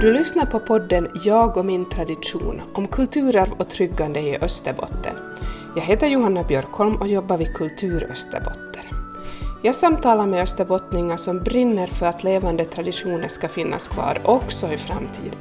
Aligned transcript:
Du 0.00 0.12
lyssnar 0.12 0.46
på 0.46 0.60
podden 0.60 1.08
Jag 1.24 1.56
och 1.56 1.66
min 1.66 1.88
tradition 1.88 2.62
om 2.74 2.88
kulturarv 2.88 3.52
och 3.58 3.68
tryggande 3.68 4.20
i 4.20 4.38
Österbotten. 4.38 5.16
Jag 5.76 5.82
heter 5.82 6.06
Johanna 6.06 6.42
Björkholm 6.42 6.96
och 6.96 7.08
jobbar 7.08 7.38
vid 7.38 7.54
Kultur 7.54 8.08
Österbotten. 8.10 8.84
Jag 9.62 9.74
samtalar 9.74 10.26
med 10.26 10.42
österbottningar 10.42 11.16
som 11.16 11.38
brinner 11.38 11.86
för 11.86 12.06
att 12.06 12.24
levande 12.24 12.64
traditioner 12.64 13.28
ska 13.28 13.48
finnas 13.48 13.88
kvar 13.88 14.18
också 14.24 14.72
i 14.72 14.76
framtiden. 14.76 15.40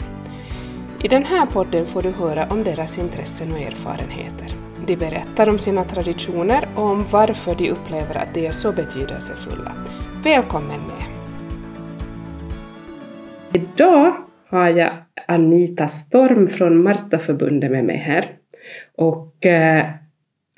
I 1.04 1.08
den 1.08 1.26
här 1.26 1.46
podden 1.46 1.86
får 1.86 2.02
du 2.02 2.12
höra 2.12 2.48
om 2.50 2.64
deras 2.64 2.98
intressen 2.98 3.52
och 3.52 3.60
erfarenheter. 3.60 4.48
De 4.86 4.96
berättar 4.96 5.50
om 5.50 5.60
sina 5.60 5.84
traditioner 5.84 6.68
och 6.76 6.84
om 6.84 7.06
varför 7.12 7.56
de 7.56 7.72
upplever 7.72 8.16
att 8.16 8.34
de 8.34 8.48
är 8.48 8.52
så 8.52 8.72
betydelsefulla. 8.72 9.74
Välkommen 10.24 10.82
med! 10.82 11.14
Idag 13.54 14.23
har 14.54 14.70
jag 14.70 14.92
Anita 15.28 15.88
Storm 15.88 16.48
från 16.48 16.84
Martaförbundet 16.84 17.72
med 17.72 17.86
mig 17.86 17.98
här. 17.98 18.26
Och 18.96 19.46
eh, 19.46 19.86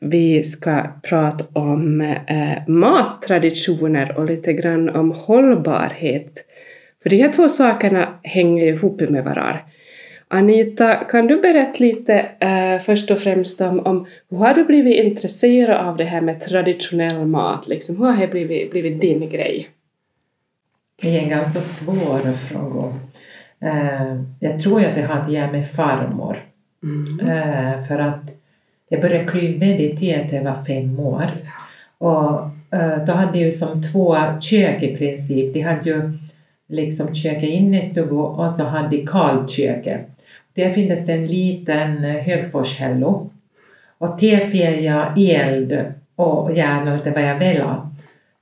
vi 0.01 0.43
ska 0.43 0.83
prata 1.03 1.45
om 1.53 2.01
eh, 2.01 2.67
mattraditioner 2.67 4.17
och 4.17 4.25
lite 4.25 4.53
grann 4.53 4.89
om 4.89 5.11
hållbarhet. 5.11 6.45
För 7.03 7.09
de 7.09 7.17
här 7.17 7.31
två 7.31 7.49
sakerna 7.49 8.19
hänger 8.23 8.67
ihop 8.67 9.01
med 9.01 9.23
varandra. 9.23 9.59
Anita, 10.27 10.95
kan 10.95 11.27
du 11.27 11.41
berätta 11.41 11.83
lite 11.83 12.25
eh, 12.39 12.81
först 12.81 13.11
och 13.11 13.19
främst 13.19 13.61
om, 13.61 13.79
om 13.79 14.07
hur 14.29 14.37
har 14.37 14.53
du 14.53 14.63
blivit 14.63 15.05
intresserad 15.05 15.87
av 15.87 15.97
det 15.97 16.03
här 16.03 16.21
med 16.21 16.41
traditionell 16.41 17.25
mat? 17.25 17.67
Liksom, 17.67 17.97
hur 17.97 18.05
har 18.05 18.21
det 18.21 18.27
blivit, 18.27 18.71
blivit 18.71 19.01
din 19.01 19.29
grej? 19.29 19.67
Det 21.01 21.17
är 21.17 21.21
en 21.21 21.29
ganska 21.29 21.61
svår 21.61 22.33
fråga. 22.33 22.93
Eh, 23.65 24.21
jag 24.39 24.59
tror 24.59 24.85
att 24.85 24.95
det 24.95 25.01
har 25.01 25.15
att 25.15 25.31
göra 25.31 25.51
med 25.51 25.71
farmor. 25.71 26.37
Mm. 26.83 27.29
Eh, 27.29 27.83
för 27.83 27.99
att 27.99 28.31
jag 28.89 29.01
började 29.01 29.25
klyva 29.25 29.59
meditera 29.59 30.27
till 30.27 30.35
jag 30.35 30.43
var 30.43 30.63
fem 30.63 30.99
år. 30.99 31.31
Och 31.97 32.41
eh, 32.77 33.05
då 33.05 33.13
hade 33.13 33.31
de 33.31 33.39
ju 33.39 33.51
som 33.51 33.83
två 33.83 34.17
kök 34.41 34.83
i 34.83 34.95
princip. 34.95 35.53
De 35.53 35.61
hade 35.61 35.89
ju 35.89 36.11
liksom 36.67 37.15
köket 37.15 37.49
inne 37.49 37.79
i 37.79 37.85
stugan 37.85 38.17
och 38.17 38.51
så 38.51 38.63
hade 38.63 38.97
de 38.97 39.07
kalköket. 39.07 40.01
Där 40.53 40.69
finns 40.69 41.05
det 41.05 41.13
en 41.13 41.27
liten 41.27 42.03
högforshällo. 42.03 43.29
Och 43.97 44.17
där 44.19 44.37
fick 44.37 44.83
jag 44.83 45.17
eld 45.17 45.85
och 46.15 46.57
gärna 46.57 46.95
lite 46.95 47.11
vad 47.11 47.23
jag 47.23 47.39
ville. 47.39 47.75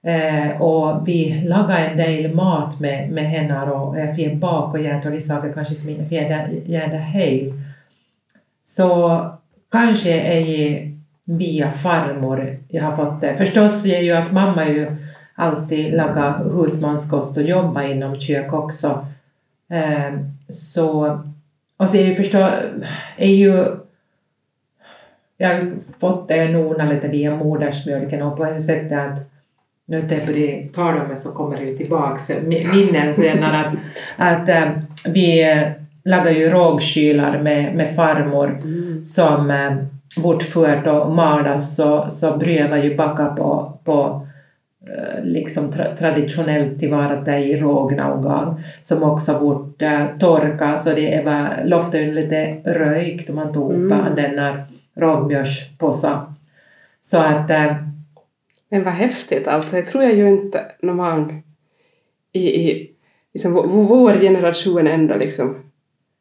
Eh, 0.05 0.61
och 0.61 1.07
vi 1.07 1.41
lagar 1.45 1.77
en 1.77 1.97
del 1.97 2.35
mat 2.35 2.79
med, 2.79 3.09
med 3.09 3.25
henne 3.25 3.71
och 3.71 3.99
jag 3.99 4.15
fick 4.15 4.33
bak 4.33 4.73
och 4.73 4.81
gör 4.81 5.01
tog 5.01 5.21
saker 5.21 5.53
kanske 5.53 5.75
som 5.75 5.89
inte 5.89 6.05
fick 6.05 6.19
det 6.19 6.97
hej. 6.97 7.53
Så 8.63 9.19
kanske 9.71 10.19
är 10.19 10.45
det 10.45 10.91
via 11.25 11.71
farmor 11.71 12.57
jag 12.67 12.83
har 12.83 12.95
fått 12.95 13.21
det. 13.21 13.35
Förstås 13.35 13.85
är 13.85 13.99
ju 13.99 14.11
att 14.11 14.31
mamma 14.31 14.67
ju 14.67 14.95
alltid 15.35 15.93
lagar 15.93 16.43
husmanskost 16.43 17.37
och 17.37 17.43
jobbar 17.43 17.81
inom 17.81 18.19
kök 18.19 18.53
också. 18.53 19.07
Eh, 19.69 20.19
så, 20.49 21.19
och 21.77 21.89
så 21.89 21.97
är 21.97 22.05
ju 22.05 22.15
förstås, 22.15 22.51
är 23.17 23.33
ju 23.33 23.65
jag 25.37 25.53
har 25.53 25.71
fått 25.99 26.27
det 26.27 26.51
nog 26.51 26.77
lite 26.89 27.07
via 27.07 27.35
modersmjölken 27.35 28.21
och 28.21 28.37
på 28.37 28.45
det 28.45 28.61
sättet 28.61 28.99
att 28.99 29.32
nu 29.93 29.99
inte 29.99 30.15
jag 30.15 30.25
börjar 30.25 30.67
tala 30.73 31.03
om 31.03 31.09
det 31.09 31.17
så 31.17 31.31
kommer 31.31 31.55
det 31.55 31.63
ju 31.63 31.77
tillbaks 31.77 32.31
minnen 32.43 33.13
jag 33.17 33.37
att, 33.43 33.73
att 34.17 34.49
äh, 34.49 34.69
vi 35.05 35.55
lagar 36.03 36.31
ju 36.31 36.49
rågkylar 36.49 37.41
med, 37.41 37.75
med 37.75 37.95
farmor 37.95 38.61
mm. 38.63 39.05
som 39.05 39.51
äh, 39.51 39.73
bortfört 40.23 40.87
och 40.87 41.11
malas 41.15 41.75
så, 41.75 42.09
så 42.09 42.37
brövar 42.37 42.77
ju 42.77 42.95
baka 42.95 43.25
på, 43.25 43.79
på 43.83 44.27
äh, 44.87 45.23
liksom 45.23 45.71
tra 45.71 45.95
traditionellt 45.95 46.79
tillvarat 46.79 47.27
i 47.27 47.55
råg 47.55 47.95
någon 47.95 48.21
gång 48.21 48.63
som 48.81 49.03
också 49.03 49.39
bort 49.39 49.81
äh, 49.81 50.05
torka 50.19 50.77
så 50.77 50.89
det 50.89 51.25
var 51.25 51.65
loftet 51.65 52.13
lite 52.13 52.57
röjkt 52.65 53.29
om 53.29 53.35
man 53.35 53.53
tog 53.53 53.73
mm. 53.73 54.15
den 54.15 54.35
där 54.35 54.65
rågmjölspåsa. 54.95 56.33
Så 57.01 57.17
att 57.17 57.49
äh, 57.49 57.75
men 58.73 58.83
vad 58.83 58.93
häftigt 58.93 59.47
alltså. 59.47 59.75
Jag 59.75 59.87
tror 59.87 60.03
jag 60.03 60.15
ju 60.15 60.27
inte 60.27 60.65
någon 60.81 60.97
gång 60.97 61.43
i, 62.31 62.69
i 62.69 62.91
liksom, 63.33 63.53
vår 63.87 64.13
generation 64.13 64.87
ändå 64.87 65.15
liksom 65.15 65.55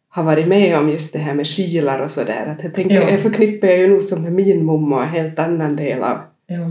har 0.08 0.22
varit 0.22 0.48
med 0.48 0.78
om 0.78 0.88
just 0.88 1.12
det 1.12 1.18
här 1.18 1.34
med 1.34 1.46
kylar 1.46 1.98
och 1.98 2.10
sådär. 2.10 2.46
Att 2.46 2.64
jag, 2.64 2.74
tänker, 2.74 3.10
jag 3.10 3.20
förknippar 3.20 3.68
jag 3.68 3.78
ju 3.78 3.88
nog 3.88 4.04
som 4.04 4.22
med 4.22 4.32
min 4.32 4.64
mamma 4.64 5.02
en 5.02 5.08
helt 5.08 5.38
annan 5.38 5.76
del 5.76 6.02
av, 6.02 6.18
ja. 6.46 6.62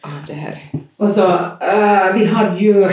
av 0.00 0.26
det 0.26 0.32
här. 0.32 0.58
Och 0.96 1.08
så, 1.08 1.28
uh, 1.28 2.14
vi 2.14 2.24
hade 2.24 2.58
ju 2.58 2.88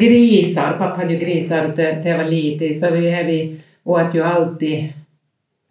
grisar, 0.00 0.76
pappa 0.78 0.96
hade 0.96 1.12
ju 1.12 1.18
grisar 1.18 1.72
till 1.72 2.10
jag 2.10 2.18
var 2.18 2.24
liten, 2.24 2.74
så 2.74 2.90
vi, 2.90 3.00
vi 3.00 3.60
åt 3.84 4.14
ju 4.14 4.22
alltid, 4.22 4.78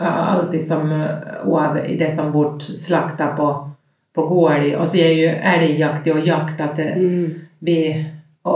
uh, 0.01 0.29
alltid 0.29 0.67
som, 0.67 0.91
uh, 0.91 1.97
det 1.99 2.11
som 2.11 2.31
vårt 2.31 2.61
slakta 2.61 3.27
på 3.27 3.71
på 4.17 4.28
gård 4.28 4.73
och 4.79 4.89
så 4.89 4.97
är 4.97 5.11
ju 5.11 5.25
älgjakt 5.28 6.07
och 6.07 6.28
jakt 6.28 6.61
att 6.61 6.79
mm. 6.79 7.33
vi, 7.59 8.05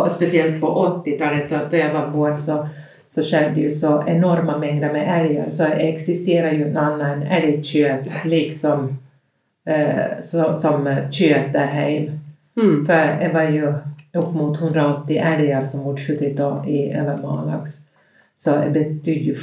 speciellt 0.10 0.62
på 0.62 1.02
80-talet 1.06 1.72
då 1.72 1.78
jag 1.78 1.94
var 1.94 2.08
barn 2.08 2.40
så, 2.40 2.68
så 3.08 3.22
skedde 3.22 3.62
ju 3.62 3.72
så 3.72 4.04
enorma 4.08 4.58
mängder 4.58 4.94
med 4.94 5.22
älgar 5.22 5.50
så 5.50 5.66
existerar 5.66 6.52
ju 6.52 6.68
en 6.68 6.78
annan 6.78 7.24
älgkött 7.24 8.26
liksom 8.26 8.98
eh, 9.66 10.20
så, 10.20 10.54
som 10.54 10.96
kött 11.12 11.54
där 11.54 11.66
hemma. 11.66 12.12
Mm. 12.62 12.86
För 12.86 13.20
det 13.20 13.32
var 13.34 13.44
ju 13.44 13.74
upp 14.14 14.34
mot 14.34 14.62
180 14.62 15.18
älgar 15.18 15.64
som 15.64 15.84
vart 15.84 16.00
skjutit 16.00 16.40
i 16.68 16.94
Övermalax. 16.94 17.70
Så 18.38 18.52
det 18.52 18.70
betyder 18.70 19.22
ju 19.22 19.36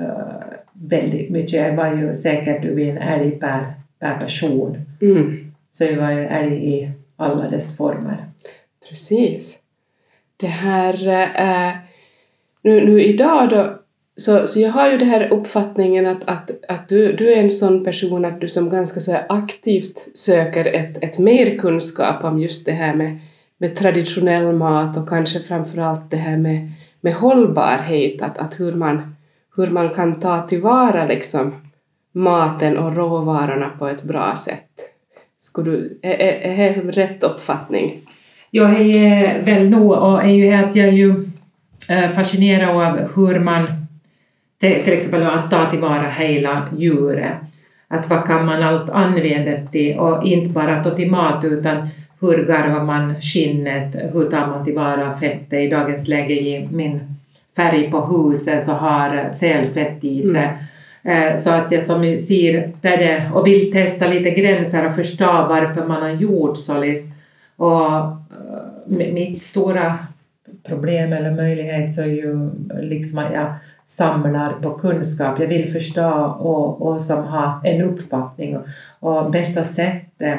uh, 0.00 0.58
väldigt 0.72 1.30
mycket. 1.30 1.70
Det 1.70 1.76
var 1.76 1.94
ju 1.94 2.14
säkert 2.14 2.64
över 2.64 2.82
en 2.82 2.98
älg 2.98 3.30
per 3.30 3.74
per 4.00 4.18
person. 4.18 4.78
Mm. 5.00 5.52
Så 5.70 5.84
jag 5.84 5.96
var 5.96 6.10
ju 6.10 6.24
älg 6.24 6.74
i 6.74 6.90
alla 7.16 7.50
dess 7.50 7.76
former. 7.76 8.26
Precis. 8.88 9.58
Det 10.36 10.46
här... 10.46 11.08
Äh, 11.68 11.72
nu, 12.62 12.86
nu 12.86 13.02
idag 13.02 13.48
då, 13.48 13.78
så, 14.16 14.46
så 14.46 14.60
jag 14.60 14.70
har 14.70 14.90
ju 14.90 14.98
den 14.98 15.08
här 15.08 15.32
uppfattningen 15.32 16.06
att, 16.06 16.28
att, 16.28 16.50
att 16.68 16.88
du, 16.88 17.12
du 17.12 17.32
är 17.32 17.42
en 17.42 17.50
sån 17.50 17.84
person 17.84 18.24
att 18.24 18.40
du 18.40 18.48
som 18.48 18.70
ganska 18.70 19.00
så 19.00 19.16
aktivt 19.28 20.16
söker 20.16 20.74
ett, 20.74 21.04
ett 21.04 21.18
mer 21.18 21.58
kunskap 21.58 22.24
om 22.24 22.38
just 22.38 22.66
det 22.66 22.72
här 22.72 22.94
med, 22.94 23.18
med 23.58 23.76
traditionell 23.76 24.52
mat 24.52 24.96
och 24.96 25.08
kanske 25.08 25.40
framförallt 25.40 26.10
det 26.10 26.16
här 26.16 26.36
med, 26.36 26.72
med 27.00 27.14
hållbarhet, 27.14 28.22
att, 28.22 28.38
att 28.38 28.60
hur, 28.60 28.72
man, 28.72 29.16
hur 29.56 29.66
man 29.66 29.90
kan 29.90 30.20
ta 30.20 30.48
tillvara 30.48 31.06
liksom 31.06 31.67
maten 32.18 32.78
och 32.78 32.96
råvarorna 32.96 33.70
på 33.78 33.88
ett 33.88 34.02
bra 34.02 34.36
sätt. 34.36 34.70
Skulle 35.40 35.70
du, 35.70 35.98
är, 36.02 36.14
är, 36.14 36.60
är 36.60 36.82
det 36.82 36.90
rätt 36.90 37.24
uppfattning? 37.24 38.00
Jag 38.50 38.80
är 38.80 39.42
väl 39.42 39.70
nog 39.70 39.92
och 39.92 40.24
är 40.24 40.28
ju 40.28 40.52
att 40.52 40.76
jag 40.76 40.88
är 40.88 40.92
ju 40.92 41.30
eh, 41.88 42.10
fascinerad 42.10 42.68
av 42.70 43.08
hur 43.14 43.38
man 43.38 43.66
till 44.60 44.92
exempel 44.92 45.26
att 45.26 45.50
ta 45.50 45.70
tillvara 45.70 46.10
hela 46.10 46.68
djuret. 46.76 47.34
Att 47.88 48.10
vad 48.10 48.26
kan 48.26 48.46
man 48.46 48.62
allt 48.62 48.90
använda 48.90 49.70
till 49.70 49.98
och 49.98 50.26
inte 50.26 50.50
bara 50.50 50.84
ta 50.84 50.90
till 50.90 51.10
mat 51.10 51.44
utan 51.44 51.88
hur 52.20 52.46
garvar 52.46 52.84
man 52.84 53.20
skinnet, 53.20 53.96
hur 54.12 54.30
tar 54.30 54.46
man 54.46 54.64
tillvara 54.64 55.18
fettet. 55.18 55.52
I 55.52 55.68
dagens 55.68 56.08
läge 56.08 56.34
i 56.34 56.68
min 56.72 57.00
färg 57.56 57.90
på 57.90 58.00
huset 58.00 58.62
så 58.62 58.72
har 58.72 59.30
sälfett 59.30 60.04
i 60.04 60.22
sig. 60.22 60.44
Mm 60.44 60.54
Eh, 60.54 60.77
så 61.36 61.50
att 61.50 61.72
jag 61.72 61.84
som 61.84 62.18
ser 62.18 62.72
där 62.82 62.96
det, 62.96 63.30
och 63.34 63.46
vill 63.46 63.72
testa 63.72 64.08
lite 64.08 64.30
gränser 64.30 64.86
och 64.86 64.94
förstå 64.94 65.26
varför 65.26 65.86
man 65.86 66.02
har 66.02 66.10
gjort 66.10 66.56
så. 66.56 66.94
Och 67.56 67.86
eh, 67.86 69.12
mitt 69.12 69.42
stora 69.42 69.98
problem 70.62 71.12
eller 71.12 71.30
möjlighet 71.30 71.92
så 71.92 72.02
är 72.02 72.06
ju 72.06 72.50
liksom 72.80 73.18
att 73.18 73.32
jag 73.32 73.54
samlar 73.84 74.52
på 74.52 74.70
kunskap. 74.70 75.40
Jag 75.40 75.46
vill 75.46 75.72
förstå 75.72 76.36
och, 76.38 76.82
och 76.82 77.02
som 77.02 77.24
ha 77.24 77.60
en 77.64 77.82
uppfattning. 77.82 78.58
Och 79.00 79.30
bästa 79.30 79.64
sättet 79.64 80.38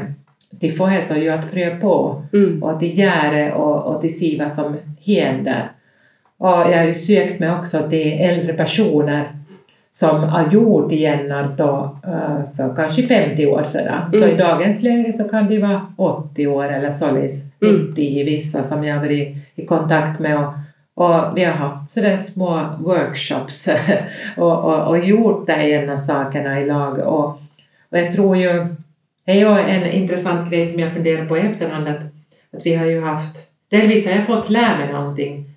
till 0.60 0.76
få 0.76 0.88
är 0.88 1.02
så 1.02 1.16
ju 1.16 1.30
att 1.30 1.52
pröva 1.52 1.80
på 1.80 2.24
mm. 2.34 2.64
och 2.64 2.80
till 2.80 3.00
göra 3.00 3.56
och, 3.56 3.96
och 3.96 4.02
till 4.02 4.20
se 4.20 4.38
vad 4.40 4.52
som 4.52 4.78
händer. 5.06 5.72
Och 6.38 6.50
jag 6.50 6.78
har 6.78 6.86
ju 6.86 6.94
sökt 6.94 7.40
mig 7.40 7.52
också 7.52 7.90
till 7.90 8.14
äldre 8.22 8.54
personer 8.54 9.39
som 9.92 10.24
har 10.24 10.52
gjort 10.52 10.92
Gennard 10.92 11.52
då, 11.58 12.00
uh, 12.08 12.56
för 12.58 12.76
kanske 12.76 13.04
50 13.04 13.46
år 13.46 13.64
sedan. 13.64 14.02
Mm. 14.14 14.22
Så 14.22 14.28
i 14.28 14.38
dagens 14.38 14.84
läge 14.84 15.14
så 15.14 15.24
kan 15.24 15.50
det 15.50 15.60
vara 15.60 15.94
80 15.96 16.48
år 16.48 16.74
eller 16.74 16.92
således 16.92 17.46
90 17.62 17.72
mm. 17.72 17.98
i 17.98 18.24
vissa 18.24 18.64
som 18.64 18.84
jag 18.84 18.96
har 18.96 19.02
varit 19.02 19.38
i 19.56 19.66
kontakt 19.66 20.20
med 20.20 20.38
och, 20.40 20.54
Och 20.94 21.38
vi 21.38 21.44
har 21.44 21.54
haft 21.54 21.90
sådär 21.90 22.18
små 22.18 22.66
workshops 22.80 23.70
och, 24.38 24.64
och, 24.64 24.88
och 24.88 25.00
gjort 25.00 25.48
de 25.48 25.54
ena 25.54 25.98
sakerna 25.98 26.62
i 26.62 26.66
lag. 26.66 27.00
Och, 27.00 27.26
och 27.90 27.98
jag 27.98 28.12
tror 28.12 28.38
ju, 28.38 28.66
det 29.26 29.32
är 29.32 29.36
ju 29.36 29.60
en 29.60 29.92
intressant 29.92 30.52
grej 30.52 30.68
som 30.68 30.80
jag 30.80 30.94
funderar 30.94 31.26
på 31.26 31.38
i 31.38 31.42
efterhand, 31.42 31.88
att, 31.88 32.02
att 32.54 32.66
vi 32.66 32.76
har 32.76 32.86
ju 32.86 33.02
haft, 33.02 33.36
delvis 33.70 34.08
har 34.08 34.14
jag 34.14 34.28
fått 34.28 34.50
lära 34.50 34.78
mig 34.78 34.94
någonting, 34.94 35.49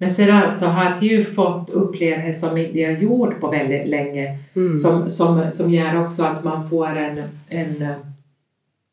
men 0.00 0.10
sedan 0.10 0.52
så 0.52 0.66
har 0.66 0.84
jag 0.84 1.02
ju 1.02 1.24
fått 1.24 1.70
uppleva 1.70 2.22
det 2.26 2.32
som 2.34 2.56
inte 2.56 2.78
jag 2.80 3.02
gjort 3.02 3.40
på 3.40 3.48
väldigt 3.50 3.88
länge, 3.88 4.38
Mm. 4.56 4.74
som, 4.76 5.10
som, 5.10 5.42
som 5.52 5.70
gör 5.70 6.04
också 6.04 6.22
att 6.24 6.44
man 6.44 6.70
får 6.70 6.96
en, 6.96 7.22
en 7.48 7.78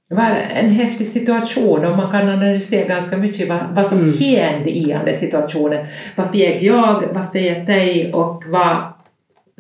det 0.10 0.16
var 0.16 0.24
en 0.54 0.70
häftig 0.70 1.08
situation 1.08 1.86
och 1.86 1.98
man 1.98 2.12
kan 2.12 2.30
analysera 2.30 2.88
ganska 2.88 3.18
mycket 3.18 3.50
vad, 3.50 3.60
vad 3.76 3.88
som 3.88 3.98
Mm. 4.00 4.18
hände 4.18 4.70
i 4.78 4.84
den 5.06 5.16
situationen. 5.16 5.86
Vad 6.16 6.32
fick 6.32 6.62
jag, 6.62 7.04
vad 7.14 7.32
fick 7.32 7.66
dig 7.68 8.14
och 8.14 8.44
vad 8.48 8.78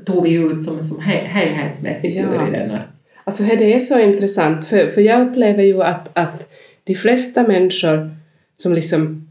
tog 0.05 0.23
vi 0.23 0.33
ut 0.33 0.61
som, 0.61 0.83
som 0.83 0.97
he- 0.97 1.25
helhetsmässigt 1.27 2.15
Ja. 2.15 2.47
ur 2.47 2.51
denna? 2.51 2.81
Alltså 3.23 3.43
det 3.43 3.73
är 3.75 3.79
så 3.79 3.99
intressant, 3.99 4.67
för, 4.67 4.87
för 4.87 5.01
jag 5.01 5.27
upplever 5.27 5.63
ju 5.63 5.83
att, 5.83 6.09
att 6.17 6.49
de 6.83 6.95
flesta 6.95 7.43
människor 7.43 8.15
som 8.55 8.73
liksom 8.73 9.26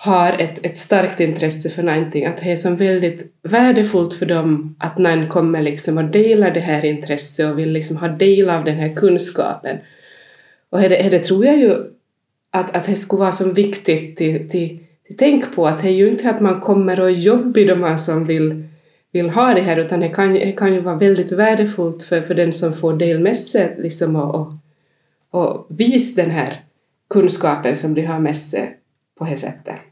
har 0.00 0.32
ett, 0.32 0.66
ett 0.66 0.76
starkt 0.76 1.20
intresse 1.20 1.70
för 1.70 1.82
någonting, 1.82 2.26
att 2.26 2.36
det 2.36 2.52
är 2.52 2.56
som 2.56 2.76
väldigt 2.76 3.32
värdefullt 3.42 4.14
för 4.14 4.26
dem 4.26 4.76
att 4.78 4.98
någon 4.98 5.28
kommer 5.28 5.62
liksom 5.62 5.98
och 5.98 6.04
delar 6.04 6.50
det 6.50 6.60
här 6.60 6.84
intresset 6.84 7.50
och 7.50 7.58
vill 7.58 7.72
liksom 7.72 7.96
ha 7.96 8.08
del 8.08 8.50
av 8.50 8.64
den 8.64 8.76
här 8.76 8.94
kunskapen. 8.94 9.76
Och 10.70 10.80
det, 10.80 11.08
det 11.10 11.18
tror 11.18 11.44
jag 11.44 11.58
ju 11.58 11.76
att, 12.50 12.76
att 12.76 12.84
det 12.84 12.94
skulle 12.94 13.20
vara 13.20 13.32
så 13.32 13.52
viktigt 13.52 14.16
till, 14.16 14.48
till, 14.48 14.78
till 15.06 15.16
tänk 15.18 15.54
på 15.54 15.66
att 15.66 15.82
det 15.82 15.88
är 15.88 15.92
ju 15.92 16.08
inte 16.08 16.30
att 16.30 16.40
man 16.40 16.60
kommer 16.60 17.00
och 17.00 17.10
jobbar 17.10 17.66
de 17.66 17.82
här 17.82 17.96
som 17.96 18.24
vill, 18.24 18.68
vill 19.12 19.30
ha 19.30 19.54
det 19.54 19.62
här 19.62 19.76
utan 19.76 20.00
det 20.00 20.08
kan, 20.08 20.34
det 20.34 20.52
kan 20.52 20.74
ju 20.74 20.80
vara 20.80 20.96
väldigt 20.96 21.32
värdefullt 21.32 22.02
för, 22.02 22.20
för 22.20 22.34
den 22.34 22.52
som 22.52 22.72
får 22.72 22.96
del 22.96 23.20
med 23.20 23.36
sig 23.36 23.74
liksom 23.78 24.16
och, 24.16 24.34
och, 24.34 24.54
och 25.30 25.66
visa 25.68 26.22
den 26.22 26.30
här 26.30 26.60
kunskapen 27.10 27.76
som 27.76 27.94
de 27.94 28.06
har 28.06 28.18
med 28.18 28.36
sig 28.36 28.78
på 29.18 29.24
det 29.24 29.36
sättet. 29.36 29.87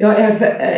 Ja, 0.00 0.18
jag, 0.20 0.30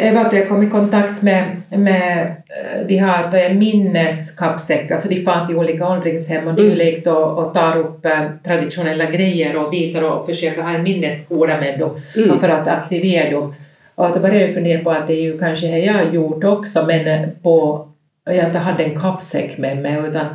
jag, 0.04 0.12
vet, 0.24 0.32
jag 0.32 0.48
kom 0.48 0.62
i 0.62 0.70
kontakt 0.70 1.22
med, 1.22 1.62
med 1.68 2.26
eh, 2.26 2.86
de 2.86 2.96
här 2.96 3.54
minneskappsäckar, 3.54 4.94
alltså 4.94 5.08
de 5.08 5.16
far 5.22 5.46
till 5.46 5.56
olika 5.56 5.88
åldringshem 5.88 6.48
och 6.48 6.54
de 6.54 6.62
Mm. 6.62 7.16
och, 7.16 7.38
och 7.38 7.54
tar 7.54 7.76
upp 7.76 8.04
eh, 8.04 8.22
traditionella 8.44 9.04
grejer 9.04 9.56
och 9.56 9.72
visar 9.72 10.02
och 10.02 10.26
försöker 10.26 10.62
ha 10.62 10.70
en 10.70 10.82
minnesskola 10.82 11.60
med 11.60 11.78
dem 11.78 12.00
Mm. 12.16 12.38
för 12.38 12.48
att 12.48 12.68
aktivera 12.68 13.30
dem. 13.30 13.54
Och 13.94 14.10
då 14.14 14.20
började 14.20 14.40
jag 14.44 14.54
fundera 14.54 14.84
på 14.84 14.90
att 14.90 15.06
det 15.06 15.12
är 15.12 15.22
ju 15.22 15.38
kanske 15.38 15.66
det 15.66 15.78
jag 15.78 15.94
har 15.94 16.04
gjort 16.04 16.44
också 16.44 16.86
men 16.86 17.06
eh, 17.06 17.28
på, 17.42 17.86
jag 18.24 18.46
inte 18.46 18.58
hade 18.58 18.84
en 18.84 19.00
kappsäck 19.00 19.58
med 19.58 19.78
mig 19.78 19.98
utan 20.08 20.26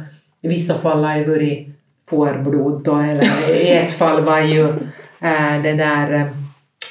i 0.42 0.48
vissa 0.48 0.74
fall 0.74 1.04
har 1.04 1.18
jag 1.18 1.26
varit 1.28 1.68
fårblod 2.10 2.84
då, 2.84 2.96
eller 2.96 3.56
i 3.62 3.72
ett 3.72 3.94
fall 3.94 4.24
var 4.24 4.40
ju 4.40 4.62
äh, 5.22 5.62
det 5.64 5.74
där 5.74 6.30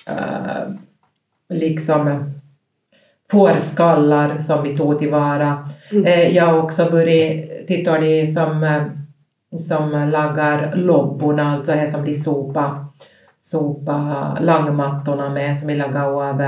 äh, 0.09 0.75
liksom 1.55 2.33
fårskallar 3.31 4.39
som 4.39 4.63
vi 4.63 4.77
tog 4.77 4.99
tillvara. 4.99 5.69
Mm. 5.93 6.05
Eh, 6.07 6.37
Jag 6.37 6.47
har 6.47 6.59
också 6.59 6.89
varit, 6.91 7.67
tittar 7.67 8.01
de 8.01 8.27
som, 8.27 8.65
eh, 8.65 8.83
som 9.59 10.11
lagar 10.11 10.73
lobborna, 10.77 11.55
alltså 11.55 11.73
det 11.73 11.89
som 11.89 12.05
de 12.05 12.15
sopa, 12.15 12.87
sopa 13.41 14.39
langmattorna 14.41 15.29
med, 15.29 15.59
som 15.59 15.69
vi 15.69 15.75
lagar 15.75 16.05
av, 16.05 16.43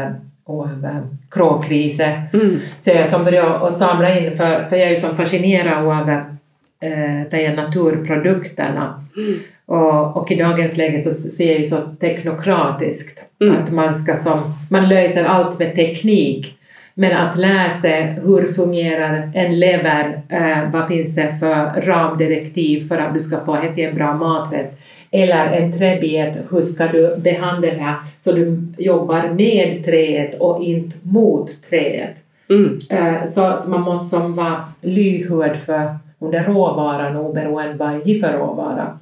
av 0.44 1.00
kråkriset. 1.30 2.34
Mm. 2.34 2.58
Så 2.78 2.90
jag 2.90 3.08
som 3.08 3.24
började 3.24 3.72
samla 3.72 4.18
in, 4.18 4.36
för, 4.36 4.68
för 4.68 4.76
jag 4.76 4.86
är 4.86 4.90
ju 4.90 4.96
som 4.96 5.16
fascinerad 5.16 5.86
av 5.86 6.10
eh, 6.10 7.28
de 7.30 7.36
här 7.36 7.56
naturprodukterna. 7.56 9.04
Mm. 9.16 9.38
Och, 9.66 10.16
och 10.16 10.30
i 10.30 10.34
dagens 10.34 10.76
läge 10.76 11.00
så 11.00 11.10
ser 11.10 11.46
jag 11.46 11.58
ju 11.58 11.64
så 11.64 11.76
teknokratiskt 12.00 13.22
Mm. 13.40 13.62
att 13.62 13.72
man 13.72 13.94
ska 13.94 14.16
som, 14.16 14.40
man 14.70 14.88
löser 14.88 15.24
allt 15.24 15.58
med 15.58 15.74
teknik. 15.74 16.58
Men 16.94 17.16
att 17.16 17.36
läsa 17.36 17.88
hur 17.88 18.52
fungerar 18.52 19.30
en 19.34 19.60
lever, 19.60 20.20
eh, 20.28 20.70
vad 20.72 20.88
finns 20.88 21.14
det 21.14 21.36
för 21.40 21.80
ramdirektiv 21.80 22.88
för 22.88 22.98
att 22.98 23.14
du 23.14 23.20
ska 23.20 23.40
få 23.40 23.56
det 23.56 23.74
till 23.74 23.84
en 23.84 23.94
bra 23.94 24.14
maträtt. 24.14 24.78
Eller 25.10 25.46
en 25.46 25.78
träbit, 25.78 26.36
hur 26.50 26.60
ska 26.60 26.86
du 26.86 27.16
behandla 27.16 27.68
det 27.70 27.76
här 27.80 27.94
så 28.20 28.32
du 28.32 28.58
jobbar 28.78 29.28
med 29.28 29.84
träet 29.84 30.40
och 30.40 30.62
inte 30.62 30.96
mot 31.02 31.62
träet. 31.70 32.14
Mm. 32.50 32.78
Eh, 32.90 33.24
så, 33.26 33.56
så 33.58 33.70
man 33.70 33.82
måste 33.82 34.16
som 34.16 34.34
vara 34.34 34.64
lyhörd 34.80 35.56
för 35.56 35.98
om 36.18 36.30
det 36.30 36.38
är 36.38 36.44
råvaran 36.44 37.16
oberoende 37.16 37.74
vad 37.74 37.92
det 37.92 38.10
är 38.10 38.20
för 38.20 38.38
råvara. 38.38 38.98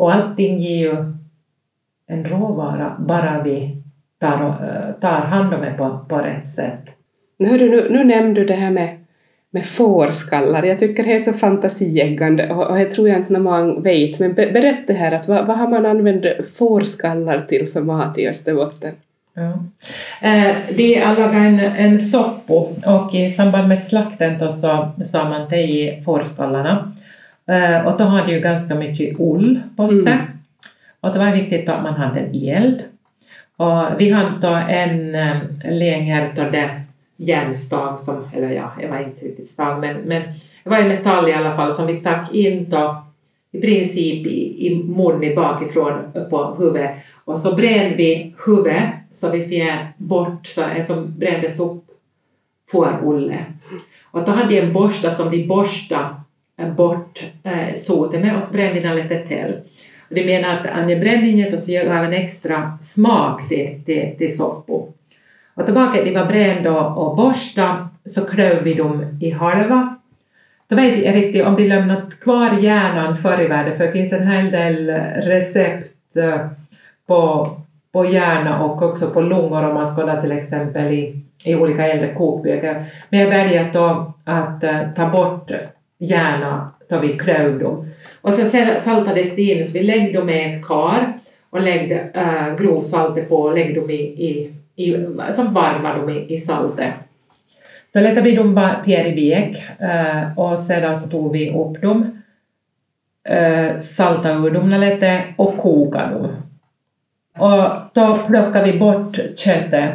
Och 0.00 0.14
allting 0.14 0.58
ger 0.58 0.78
ju 0.78 0.96
en 2.06 2.24
råvara 2.24 2.96
bara 2.98 3.42
vi 3.42 3.82
tar, 4.20 4.40
eh, 4.40 5.00
tar 5.00 5.20
hand 5.20 5.54
om 5.54 5.60
det 5.60 5.74
på, 5.78 5.98
på 6.08 6.16
rätt 6.16 6.48
sätt. 6.48 6.80
Nu, 7.38 7.48
hörru, 7.48 7.70
nu, 7.70 7.88
nu 7.90 8.04
nämnde 8.04 8.40
du 8.40 8.46
det 8.46 8.54
här 8.54 8.70
med, 8.70 8.88
med 9.50 9.66
fårskallar. 9.66 10.62
Jag 10.62 10.78
tycker 10.78 11.04
det 11.04 11.14
är 11.14 11.18
så 11.18 11.32
fantasieggande 11.32 12.52
och, 12.52 12.70
och 12.70 12.76
det 12.76 12.84
tror 12.84 13.08
jag 13.08 13.18
inte 13.18 13.32
när 13.32 13.40
man 13.40 13.82
vet. 13.82 14.18
Men 14.18 14.34
be, 14.34 14.50
berätta 14.52 14.92
här, 14.92 15.12
att 15.12 15.28
vad, 15.28 15.46
vad 15.46 15.58
har 15.58 15.68
man 15.68 15.86
använt 15.86 16.26
fårskallar 16.58 17.40
till 17.48 17.68
för 17.72 17.82
mat 17.82 18.18
i 18.18 18.28
Österbotten? 18.28 18.94
Ja. 19.34 19.52
Eh, 20.28 20.56
det 20.76 20.98
är 20.98 21.16
laga 21.16 21.38
en, 21.38 21.58
en 21.60 21.98
soppa 21.98 22.54
och 22.86 23.14
i 23.14 23.30
samband 23.30 23.68
med 23.68 23.82
slakten 23.82 24.38
då 24.38 24.50
så 24.50 24.90
sa 25.04 25.28
man 25.28 25.54
i 25.54 26.02
fårskallarna. 26.04 26.92
Eh, 27.46 27.86
och 27.86 27.98
då 27.98 28.04
hade 28.04 28.32
ju 28.32 28.40
ganska 28.40 28.74
mycket 28.74 29.20
ull 29.20 29.60
på 29.76 29.88
sig. 29.88 30.12
Mm. 30.12 30.26
Och 31.00 31.12
det 31.12 31.18
var 31.18 31.32
viktigt 31.32 31.68
att 31.68 31.82
man 31.82 31.94
hade 31.94 32.20
en 32.20 32.34
eld. 32.34 32.82
Och 33.56 33.84
vi 33.98 34.10
hade 34.10 34.38
då 34.40 34.54
en 34.68 35.14
eh, 35.14 35.36
längre 35.64 36.32
då 36.36 36.42
det 36.42 36.80
järnstang 37.16 37.98
som, 37.98 38.28
eller 38.34 38.50
ja, 38.50 38.72
det 38.80 38.86
var 38.86 38.98
inte 38.98 39.24
riktigt 39.24 39.48
stang 39.48 39.80
men, 39.80 39.96
men 39.96 40.22
det 40.64 40.70
var 40.70 40.76
en 40.76 40.88
metall 40.88 41.28
i 41.28 41.32
alla 41.32 41.56
fall 41.56 41.74
som 41.74 41.86
vi 41.86 41.94
stack 41.94 42.34
in 42.34 42.70
då 42.70 43.02
i 43.52 43.60
princip 43.60 44.26
i, 44.26 44.66
i 44.66 44.84
munnen 44.84 45.34
bakifrån 45.34 45.92
på 46.30 46.54
huvudet 46.58 46.90
och 47.24 47.38
så 47.38 47.54
brände 47.54 47.96
vi 47.96 48.34
huvudet 48.46 48.90
så 49.10 49.30
vi 49.30 49.48
fick 49.48 49.96
bort 49.96 50.46
så 50.46 50.62
en 50.62 50.84
som 50.84 51.18
brändes 51.18 51.60
upp 51.60 51.84
fårulle. 52.70 53.44
Och 54.10 54.24
då 54.24 54.32
hade 54.32 54.54
jag 54.54 54.64
en 54.64 54.72
borsta 54.72 55.10
som 55.10 55.30
de 55.30 55.46
borstade 55.46 56.08
bort 56.66 57.22
eh, 57.42 57.74
sotet 57.76 58.20
med 58.20 58.36
och 58.36 58.42
så 58.42 58.52
brände 58.52 58.94
lite 58.94 59.18
till. 59.18 59.54
Och 60.08 60.14
de 60.14 60.24
menar 60.24 60.54
att 60.54 61.00
brännvinet 61.00 61.52
och 61.52 61.58
så 61.58 61.72
gav 61.72 62.04
en 62.04 62.12
extra 62.12 62.78
smak 62.80 63.48
till, 63.48 63.84
till, 63.84 64.14
till 64.18 64.36
soppo. 64.36 64.88
Och 65.54 65.64
tillbaka 65.64 66.04
de 66.04 66.14
var 66.14 66.26
brända 66.26 66.80
och, 66.80 67.16
borsta 67.16 67.88
så 68.04 68.24
klöv 68.24 68.62
vi 68.62 68.74
dem 68.74 69.18
i 69.20 69.30
halva. 69.30 69.96
Då 70.68 70.76
vet 70.76 71.04
jag 71.04 71.14
riktigt 71.14 71.46
om 71.46 71.56
de 71.56 71.68
lämnat 71.68 72.20
kvar 72.20 72.58
hjärnan 72.60 73.16
förr 73.16 73.40
i 73.40 73.46
världen 73.46 73.76
för 73.76 73.84
det 73.86 73.92
finns 73.92 74.12
en 74.12 74.26
hel 74.26 74.50
del 74.50 74.90
recept 75.22 76.16
eh, 76.16 76.46
på, 77.06 77.50
på 77.92 78.06
hjärna 78.06 78.64
och 78.64 78.82
också 78.82 79.10
på 79.10 79.20
lungor 79.20 79.64
om 79.64 79.74
man 79.74 79.86
skådar 79.86 80.20
till 80.20 80.32
exempel 80.32 80.92
i, 80.92 81.22
i 81.44 81.54
olika 81.54 81.86
äldre 81.86 82.14
kokböcker. 82.14 82.84
Men 83.08 83.20
jag 83.20 83.28
väljer 83.28 83.70
då 83.72 84.12
att 84.24 84.64
eh, 84.64 84.80
ta 84.96 85.08
bort 85.08 85.50
Gärna 86.02 86.70
tar 86.88 87.00
vi 87.00 87.18
klöv 87.18 87.58
dem. 87.58 87.90
Och 88.20 88.34
så 88.34 88.46
saltades 88.78 89.36
det 89.36 89.42
in 89.42 89.64
så 89.64 89.78
vi 89.78 89.82
lägger 89.82 90.12
dem 90.12 90.30
i 90.30 90.50
ett 90.50 90.66
kar 90.66 91.12
och 91.50 91.60
lägger 91.60 92.10
äh, 92.14 92.56
grovsaltet 92.56 93.28
på 93.28 93.36
och 93.36 93.54
lägger 93.54 93.80
dem 93.80 93.90
i, 93.90 94.02
i, 94.02 94.54
i 94.76 95.06
som 95.30 95.54
varvar 95.54 95.96
dem 95.96 96.10
i, 96.10 96.34
i 96.34 96.38
saltet. 96.38 96.94
Då 97.92 98.00
letade 98.00 98.22
vi 98.22 98.36
dem 98.36 98.54
bara 98.54 98.84
till 98.84 99.06
i 99.06 99.30
vek 99.30 99.62
eh, 99.80 100.38
och 100.38 100.58
sedan 100.58 100.96
så 100.96 101.08
tog 101.08 101.32
vi 101.32 101.50
upp 101.50 101.82
dem, 101.82 102.22
eh, 103.28 103.66
äh, 103.66 103.76
saltade 103.76 104.34
ur 104.34 104.50
dem 104.50 104.70
lite 104.70 105.22
och 105.36 105.56
kokade 105.56 106.14
dem. 106.14 106.30
Och 107.38 107.70
då 107.94 108.18
plockade 108.26 108.72
vi 108.72 108.78
bort 108.78 109.16
köttet. 109.36 109.94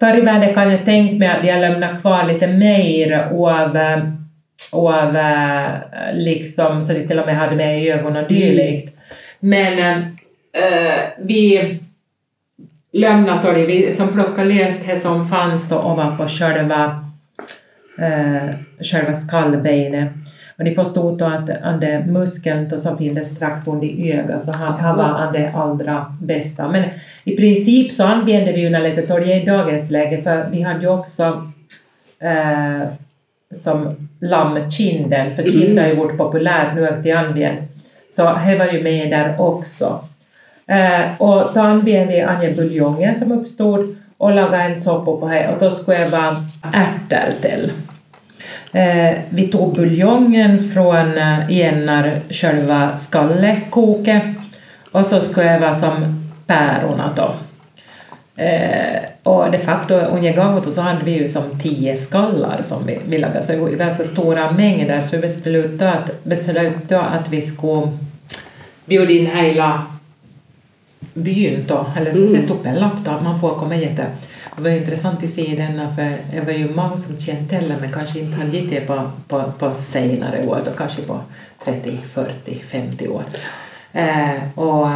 Förr 0.00 0.18
i 0.18 0.20
världen 0.20 0.54
kan 0.54 0.70
jag 0.70 0.84
tänka 0.84 1.14
mig 1.14 1.28
att 1.28 1.46
jag 1.46 1.60
lämnar 1.60 1.96
kvar 1.96 2.24
lite 2.24 2.46
mer 2.46 3.12
av, 3.32 3.76
eh, 3.76 4.04
av 4.72 5.16
liksom, 6.12 6.84
så 6.84 6.92
de 6.92 7.06
till 7.06 7.18
och 7.18 7.26
med 7.26 7.36
hade 7.36 7.56
med 7.56 7.86
ögon 7.86 8.16
och 8.16 8.28
dylikt. 8.28 8.96
Men 9.40 9.78
äh, 10.52 10.98
vi 11.18 11.78
lämnade 12.92 13.52
det, 13.52 13.66
vi 13.66 13.92
som 13.92 14.08
plockade 14.08 14.48
löst 14.48 14.86
det 14.86 14.96
som 14.96 15.28
fanns 15.28 15.68
då 15.68 15.78
ovanpå 15.78 16.28
själva, 16.28 17.04
äh, 17.98 18.54
själva 18.80 19.14
skallbenet. 19.14 20.08
Och 20.58 20.64
de 20.64 20.74
påstod 20.74 21.18
då 21.18 21.24
att 21.24 21.46
den 21.80 22.12
muskeln 22.12 22.78
som 22.78 22.98
finns 22.98 23.36
strax 23.36 23.66
under 23.66 24.12
ögat 24.12 24.42
så 24.42 24.52
han, 24.52 24.80
han 24.80 24.96
var 24.96 25.32
det 25.32 25.50
allra 25.54 26.16
bästa. 26.22 26.68
Men 26.68 26.84
i 27.24 27.36
princip 27.36 27.92
så 27.92 28.04
använder 28.04 28.52
vi 28.52 28.60
ju 28.60 28.78
lite 28.78 29.02
torge 29.02 29.42
i 29.42 29.44
dagens 29.44 29.90
läge 29.90 30.22
för 30.22 30.48
vi 30.50 30.62
hade 30.62 30.80
ju 30.80 30.88
också 30.88 31.52
eh, 32.20 32.88
som 33.54 34.08
lammkinden, 34.20 35.36
för 35.36 35.42
kind 35.42 35.78
är 35.78 35.86
ju 35.86 35.94
vårt 35.94 36.16
populärt 36.16 36.74
nu 36.74 36.84
i 36.84 37.02
de. 37.02 37.68
Så 38.10 38.22
det 38.22 38.58
var 38.58 38.66
ju 38.66 38.82
med 38.82 39.10
där 39.10 39.40
också. 39.40 40.04
Eh, 40.66 41.00
och 41.18 41.54
då 41.54 41.60
använde 41.60 42.12
vi 42.12 42.20
anjebuljongen 42.20 43.18
som 43.18 43.32
uppstod 43.32 43.96
och 44.16 44.34
lagade 44.34 44.62
en 44.62 44.76
soppa 44.76 45.16
på 45.16 45.28
det 45.28 45.48
och 45.48 45.60
då 45.60 45.70
skulle 45.70 46.00
jag 46.00 46.08
vara 46.08 46.36
ärtor 46.72 47.32
till. 47.40 47.72
Eh, 48.72 49.14
vi 49.28 49.48
tog 49.48 49.74
buljongen 49.74 50.70
från 50.70 51.18
eh, 51.18 51.50
enar 51.50 52.20
själva 52.30 52.96
skallekoket 52.96 54.24
och 54.92 55.06
så 55.06 55.20
skulle 55.20 55.52
jag 55.52 55.60
vara 55.60 55.74
som 55.74 56.24
pärorna 56.46 57.10
då. 57.16 57.34
Eh, 58.36 59.02
och 59.22 59.50
de 59.50 59.58
facto 59.58 59.98
gången 60.10 60.72
så 60.72 60.80
hade 60.80 61.04
vi 61.04 61.10
ju 61.10 61.28
som 61.28 61.60
tio 61.62 61.96
skallar 61.96 62.62
som 62.62 62.86
vi, 62.86 62.98
vi 63.08 63.18
lagade, 63.18 63.42
så 63.42 63.66
ganska 63.66 64.04
stora 64.04 64.52
mängder. 64.52 65.02
Så 65.02 65.16
vi 65.16 65.22
beslutade 65.22 65.92
att, 65.92 66.24
beslutade 66.24 67.00
att 67.00 67.28
vi 67.28 67.42
skulle 67.42 67.88
bjuda 68.84 69.12
in 69.12 69.26
hela 69.26 69.86
byn 71.14 71.64
då, 71.68 71.86
eller 71.96 72.12
så 72.12 72.20
mm. 72.20 72.42
sätta 72.42 72.54
upp 72.54 72.66
en 72.66 72.74
lapp 72.74 73.04
då, 73.04 73.10
man 73.24 73.40
får 73.40 73.50
komma 73.50 73.76
jätte 73.76 74.06
det 74.56 74.62
var 74.62 74.70
intressant 74.70 75.24
att 75.24 75.30
se 75.30 75.54
denna 75.56 75.94
för 75.94 76.16
det 76.32 76.40
var 76.40 76.52
ju 76.52 76.74
många 76.74 76.98
som 76.98 77.20
kände 77.20 77.48
till 77.48 77.74
men 77.80 77.92
kanske 77.92 78.18
inte 78.18 78.36
hade 78.36 78.56
gett 78.56 78.70
det 78.70 78.80
på, 78.80 79.10
på, 79.28 79.52
på 79.58 79.74
senare 79.74 80.46
år, 80.46 80.62
då. 80.64 80.70
Kanske 80.70 81.02
på 81.02 81.20
30, 81.64 81.98
40, 82.12 82.62
50 82.70 83.08
år. 83.08 83.24
Eh, 83.92 84.58
och 84.58 84.88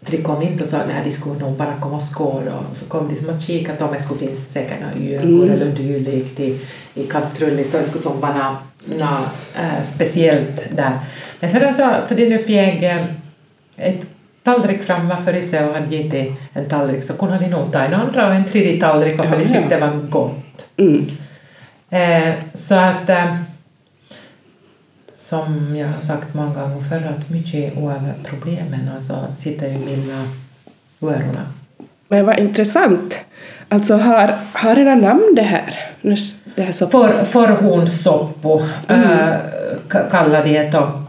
de 0.00 0.22
kom 0.22 0.42
inte 0.42 0.64
och 0.64 0.70
sa 0.70 0.78
att 0.78 1.04
de 1.04 1.10
skulle 1.10 1.40
nog 1.40 1.52
bara 1.52 1.80
komma 1.80 1.96
och 1.96 2.02
skåda 2.02 2.54
och 2.54 2.76
så 2.76 2.84
kom 2.84 3.08
de 3.08 3.16
som 3.16 3.30
att 3.30 3.42
kika 3.42 3.84
om 3.84 3.92
det 3.92 4.02
skulle 4.02 4.20
finnas 4.20 4.52
säkert 4.52 4.80
några 4.80 5.16
ögon 5.16 5.42
mm. 5.42 5.50
eller 5.50 5.72
dylikt 5.72 6.40
i, 6.40 6.58
i 6.94 7.06
kastrullen 7.06 7.64
så 7.64 7.78
det 7.78 7.84
skulle 7.84 8.02
som 8.02 8.20
vara 8.20 8.56
något 8.84 9.02
äh, 9.54 9.82
speciellt 9.82 10.76
där. 10.76 10.98
Men 11.40 11.50
sen 11.50 11.74
så, 11.74 11.94
så 12.08 12.14
de 12.14 12.28
nu 12.28 12.38
fick 12.38 12.82
äh, 12.82 13.04
ett 13.76 14.06
tallrik 14.42 14.82
framför 14.82 15.40
sig 15.40 15.64
och 15.64 15.74
hade 15.74 15.96
gett 15.96 16.36
en 16.52 16.68
tallrik 16.68 17.04
så 17.04 17.14
kunde 17.14 17.38
de 17.38 17.48
nog 17.48 17.72
ta 17.72 17.78
en 17.78 17.94
andra 17.94 18.28
och 18.28 18.34
en 18.34 18.44
tredje 18.44 18.80
tallrik 18.80 19.20
och 19.20 19.26
för 19.26 19.38
de 19.38 19.44
tyckte 19.44 19.68
det 19.68 19.80
var 19.80 20.08
gott. 20.08 20.66
Mm. 20.76 21.10
Eh, 21.90 22.34
så 22.52 22.74
att 22.74 23.08
eh, 23.08 23.36
som 25.20 25.76
jag 25.76 25.88
har 25.88 25.98
sagt 25.98 26.34
många 26.34 26.54
gånger 26.54 26.80
förr 26.80 26.96
att 26.96 27.30
mycket 27.30 27.76
av 27.76 28.12
problemen 28.24 28.90
alltså 28.94 29.14
sitter 29.34 29.66
ju 29.68 29.78
mellan 29.78 30.28
öronen. 31.00 31.46
Men 32.08 32.26
vad 32.26 32.38
intressant. 32.38 33.14
Alltså 33.68 33.96
har, 33.96 34.34
har 34.52 34.78
era 34.78 34.94
namn 34.94 35.32
det 35.36 35.42
här? 35.42 35.74
Det 36.54 36.62
här 36.62 36.72
För, 36.72 37.24
förhornssoppo 37.24 38.62
mm. 38.88 39.10
äh, 39.10 40.08
kallar 40.10 40.44
det 40.44 40.70
då. 40.70 41.02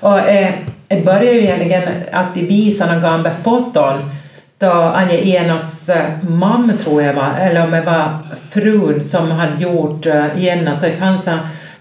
Och, 0.00 0.18
äh, 0.18 0.54
det 0.88 1.04
började 1.04 1.32
ju 1.32 1.40
egentligen 1.40 1.82
att 2.12 2.34
de 2.34 2.46
visade 2.46 3.00
gamla 3.00 3.30
foton 3.30 4.10
då 4.58 4.70
Anja 4.70 5.18
Enas 5.18 5.88
äh, 5.88 6.04
mamma 6.28 6.72
tror 6.84 7.02
jag 7.02 7.14
var, 7.14 7.32
eller 7.40 7.64
om 7.64 7.70
det 7.70 7.80
var 7.80 8.18
frun 8.50 9.04
som 9.04 9.30
hade 9.30 9.62
gjort 9.62 10.06
äh, 10.06 10.26
Jenna, 10.36 10.74
så 10.74 10.86
det 10.86 10.92
fanns 10.92 11.24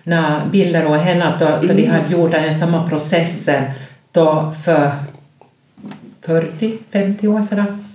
några 0.06 0.40
när 0.40 0.46
bilder 0.46 0.86
och 0.86 0.98
henne 0.98 1.34
då, 1.40 1.68
då 1.68 1.74
de 1.74 1.86
hade 1.86 2.12
gjort 2.12 2.32
den 2.32 2.60
samma 2.60 2.90
processen 2.90 3.64
då 4.12 4.54
för 4.66 4.92
40-50 6.26 7.28
år 7.28 7.44
sedan. 7.44 7.86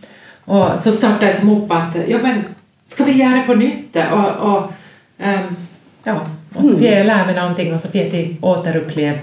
Och 0.45 0.79
så 0.79 0.93
startade 0.93 1.33
det 1.43 1.53
upp 1.53 1.71
att 1.71 1.97
ja, 2.09 2.19
men, 2.23 2.45
ska 2.87 3.05
vi 3.05 3.13
göra 3.13 3.37
det 3.37 3.43
på 3.43 3.55
nytt? 3.55 3.97
Och, 3.97 4.55
och 4.55 4.73
um, 5.19 5.57
ja, 6.05 6.21
och 6.55 6.65
mm. 6.65 6.83
jag 6.83 7.07
lär 7.07 7.27
mig 7.27 7.35
någonting 7.35 7.75
och 7.75 7.81
så 7.81 7.89
fick 7.89 8.15
jag 8.15 8.37
återuppleva 8.41 9.19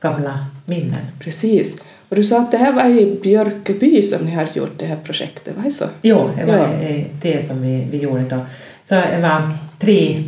gamla 0.00 0.46
minnen. 0.64 1.06
Precis. 1.20 1.82
Och 2.08 2.16
du 2.16 2.24
sa 2.24 2.40
att 2.40 2.52
det 2.52 2.58
här 2.58 2.72
var 2.72 2.84
i 2.84 3.18
Björköby 3.22 4.02
som 4.02 4.26
ni 4.26 4.30
hade 4.30 4.50
gjort 4.54 4.78
det 4.78 4.84
här 4.84 4.96
projektet, 4.96 5.56
var 5.56 5.64
det 5.64 5.70
så? 5.70 5.84
Jo, 6.02 6.30
det 6.38 6.44
var 6.44 6.54
ja. 6.56 7.04
det 7.22 7.46
som 7.46 7.62
vi, 7.62 7.86
vi 7.90 7.98
gjorde 7.98 8.22
då. 8.22 8.38
Så 8.84 8.94
det 8.94 9.20
var 9.22 9.50
tre 9.78 10.24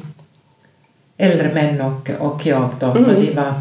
äldre 1.18 1.54
män 1.54 1.80
och, 1.80 2.10
och 2.18 2.46
jag 2.46 2.68
då, 2.80 2.86
mm. 2.86 3.04
så 3.04 3.10
de 3.10 3.34
var, 3.34 3.54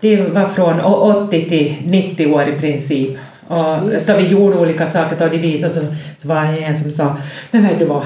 de 0.00 0.16
var 0.16 0.46
från 0.46 0.80
80 0.80 1.48
till 1.48 1.76
90 1.84 2.34
år 2.34 2.48
i 2.48 2.60
princip. 2.60 3.18
Och 3.48 3.80
då 4.06 4.16
vi 4.16 4.26
gjorde 4.26 4.58
olika 4.58 4.86
saker 4.86 5.24
och 5.24 5.30
de 5.30 5.38
visade 5.38 5.72
så, 5.72 5.80
så 6.18 6.28
var 6.28 6.44
det 6.44 6.64
en 6.64 6.78
som 6.78 6.92
sa 6.92 7.16
men 7.50 7.62
vet 7.62 7.78
du 7.78 7.84
vad, 7.84 8.04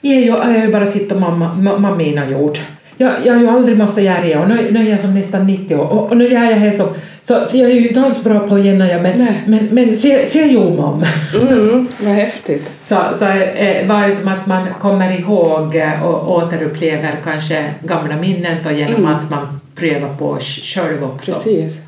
jag 0.00 0.46
ju 0.64 0.72
bara 0.72 0.86
sett 0.86 1.18
mamma, 1.18 1.54
mamma 1.54 1.96
gjort 2.30 2.60
jag, 3.00 3.26
jag 3.26 3.34
har 3.34 3.40
ju 3.40 3.48
aldrig 3.48 3.78
måste 3.78 4.02
göra 4.02 4.20
det 4.20 4.36
och 4.36 4.48
nu, 4.48 4.70
nu 4.70 4.86
är 4.86 4.90
jag 4.90 5.00
som 5.00 5.14
nästan 5.14 5.46
90 5.46 5.76
år 5.76 5.84
och, 5.84 6.10
och 6.10 6.16
nu 6.16 6.28
gör 6.28 6.44
jag 6.44 6.60
det 6.60 6.72
som 6.72 6.88
så, 7.22 7.44
så 7.48 7.56
jag 7.56 7.70
är 7.70 7.74
ju 7.74 7.88
inte 7.88 8.00
alls 8.00 8.24
bra 8.24 8.48
på 8.48 8.54
att 8.54 8.64
gena 8.64 9.02
men, 9.02 9.26
men, 9.46 9.68
men 9.70 9.96
se, 9.96 10.26
se 10.26 10.46
jo 10.46 10.74
mamma. 10.76 11.06
Mm, 11.42 11.88
vad 12.00 12.14
häftigt. 12.14 12.70
Så, 12.82 12.96
så 13.18 13.24
eh, 13.24 13.86
var 13.86 14.06
ju 14.06 14.14
som 14.14 14.28
att 14.28 14.46
man 14.46 14.68
kommer 14.80 15.20
ihåg 15.20 15.76
eh, 15.76 16.02
och 16.02 16.36
återupplever 16.36 17.12
kanske 17.24 17.74
gamla 17.84 18.16
minnen 18.16 18.56
då 18.64 18.70
genom 18.70 18.94
mm. 18.94 19.14
att 19.14 19.30
man 19.30 19.60
prövar 19.74 20.14
på 20.18 20.38
själv 20.40 21.04
också. 21.04 21.32
Precis. 21.32 21.80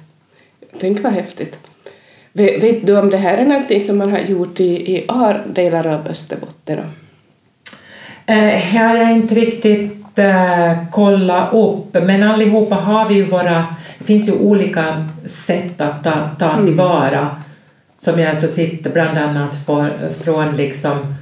Tänk 0.81 1.03
vad 1.03 1.13
häftigt. 1.13 1.57
Vet, 2.33 2.63
vet, 2.63 2.87
du 2.87 2.99
om 2.99 3.11
det 3.11 3.17
här 3.17 3.39
är 3.39 3.47
någonting 3.47 3.81
som 3.81 3.99
man 3.99 4.11
har 4.11 4.19
gjort 4.19 4.61
i, 4.61 4.97
i 4.97 5.07
delar 5.55 5.87
av 5.87 6.07
Österbotten? 6.07 6.79
Eh, 8.27 8.77
jag 8.77 8.99
är 8.99 9.11
inte 9.11 9.35
riktigt 9.35 10.02
äh, 10.19 10.77
kolla 10.91 11.51
upp, 11.51 11.95
men 11.95 12.23
allihopa 12.23 12.75
har 12.75 13.09
vi 13.09 13.15
ju 13.15 13.31
våra, 13.31 13.67
det 13.99 14.05
finns 14.05 14.29
ju 14.29 14.33
olika 14.33 15.09
sätt 15.25 15.81
att 15.81 16.05
ta, 16.05 16.13
ta 16.39 16.51
mm. 16.51 16.67
tillvara 16.67 17.29
som 17.99 18.21
jag 18.21 18.37
att 18.37 18.51
sitter 18.51 18.91
bland 18.91 19.19
annat 19.19 19.57
för, 19.67 20.11
från 20.21 20.57
liksom 20.57 21.15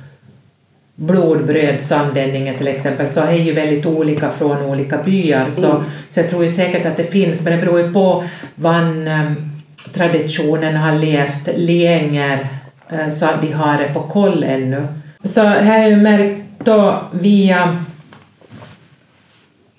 blodbrödsanvändningen 0.94 2.58
till 2.58 2.68
exempel 2.68 3.10
så 3.10 3.20
är 3.20 3.32
ju 3.32 3.52
väldigt 3.52 3.86
olika 3.86 4.30
från 4.30 4.62
olika 4.62 4.98
byar 5.02 5.50
så, 5.50 5.70
mm. 5.70 5.82
så 6.08 6.20
jag 6.20 6.30
tror 6.30 6.42
ju 6.42 6.48
säkert 6.48 6.86
att 6.86 6.96
det 6.96 7.04
finns 7.04 7.42
men 7.42 7.52
det 7.52 7.66
beror 7.66 7.80
ju 7.80 7.92
på 7.92 8.24
vad 8.54 8.82
um, 8.82 9.50
traditionen 9.94 10.76
har 10.76 10.98
levt 10.98 11.48
länge 11.56 12.48
uh, 12.92 13.08
så 13.10 13.26
att 13.26 13.42
de 13.42 13.52
har 13.52 13.78
det 13.78 13.94
på 13.94 14.00
koll 14.00 14.44
ännu. 14.44 14.86
Så 15.24 15.42
här 15.42 15.84
är 15.84 15.88
ju 15.88 15.96
märkt 15.96 16.40
då 16.58 17.02
via 17.12 17.84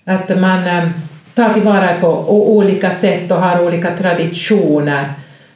att 0.06 0.40
man 0.40 0.68
eh, 0.68 0.90
tar 1.36 1.54
tillvara 1.54 1.94
på 2.02 2.08
olika 2.56 2.92
sätt 2.92 3.32
och 3.32 3.42
har 3.42 3.66
olika 3.66 3.92
traditioner. 3.92 5.10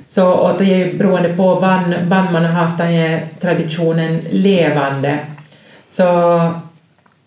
Så, 0.08 0.32
och 0.32 0.58
det 0.58 0.74
är 0.74 0.78
ju 0.78 0.98
beroende 0.98 1.30
på 1.30 1.56
vad 1.56 2.32
man 2.32 2.46
har 2.46 2.52
haft 2.52 2.78
den 2.78 2.88
här 2.88 3.28
traditionen 3.42 4.20
levande. 4.32 5.20
Så 5.88 6.04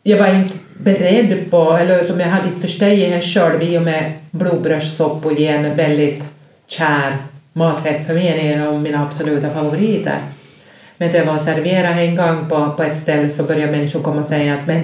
jag 0.02 0.18
var 0.18 0.34
inte 0.34 0.54
beredd 0.78 1.50
på, 1.50 1.72
eller 1.72 2.04
som 2.04 2.20
jag 2.20 2.28
hade 2.28 2.48
inte 2.48 2.60
förstått 2.60 2.80
det 2.80 3.20
själv 3.20 3.62
i 3.62 3.78
och 3.78 3.82
med 3.82 4.12
blodbrödssoppa 4.30 5.28
och 5.28 5.40
en 5.40 5.76
väldigt 5.76 6.24
kär 6.66 7.16
maträtt 7.52 8.06
för 8.06 8.14
mig, 8.14 8.28
är 8.28 8.56
en 8.56 8.68
av 8.68 8.82
mina 8.82 9.02
absoluta 9.02 9.50
favoriter. 9.50 10.18
Men 10.96 11.10
när 11.10 11.18
jag 11.18 11.26
var 11.26 11.38
serverad 11.38 11.98
en 11.98 12.16
gång 12.16 12.48
på, 12.48 12.72
på 12.76 12.82
ett 12.82 12.96
ställe 12.96 13.28
så 13.28 13.42
började 13.42 13.72
människor 13.72 14.00
komma 14.00 14.20
och 14.20 14.26
säga 14.26 14.54
att 14.54 14.66
men 14.66 14.82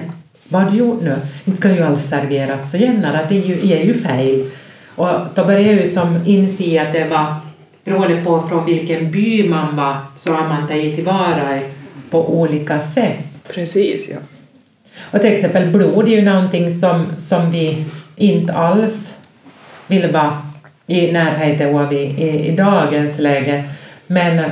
vad 0.49 0.61
har 0.61 0.71
du 0.71 0.77
gjort 0.77 1.01
nu? 1.01 1.15
Inte 1.45 1.57
ska 1.57 1.71
ju 1.71 1.81
alls 1.81 2.03
serveras 2.03 2.71
så 2.71 2.77
att 2.77 3.29
det 3.29 3.37
är 3.37 3.45
ju, 3.45 3.71
är 3.71 3.83
ju 3.83 3.93
fel. 3.93 4.49
Och 4.95 5.09
då 5.35 5.45
började 5.45 5.63
jag 5.63 5.81
ju 5.81 5.89
som 5.89 6.19
inse 6.25 6.81
att 6.81 6.93
det 6.93 7.07
var 7.09 7.35
beroende 7.83 8.23
på 8.23 8.47
från 8.47 8.65
vilken 8.65 9.11
by 9.11 9.49
man 9.49 9.75
var 9.75 9.97
så 10.17 10.33
har 10.33 10.47
man 10.47 10.67
tagit 10.67 10.95
tillvara 10.95 11.59
på 12.09 12.39
olika 12.39 12.79
sätt. 12.79 13.17
Precis, 13.53 14.09
ja. 14.09 14.17
Och 15.11 15.21
till 15.21 15.33
exempel 15.33 15.67
blod 15.67 16.07
är 16.07 16.11
ju 16.11 16.21
någonting 16.21 16.71
som, 16.71 17.05
som 17.17 17.51
vi 17.51 17.85
inte 18.15 18.53
alls 18.53 19.17
vill 19.87 20.11
vara 20.11 20.41
i 20.87 21.11
närheten 21.11 21.75
av 21.75 21.93
i, 21.93 21.97
i, 21.97 22.47
i 22.47 22.55
dagens 22.55 23.19
läge. 23.19 23.63
Men 24.07 24.51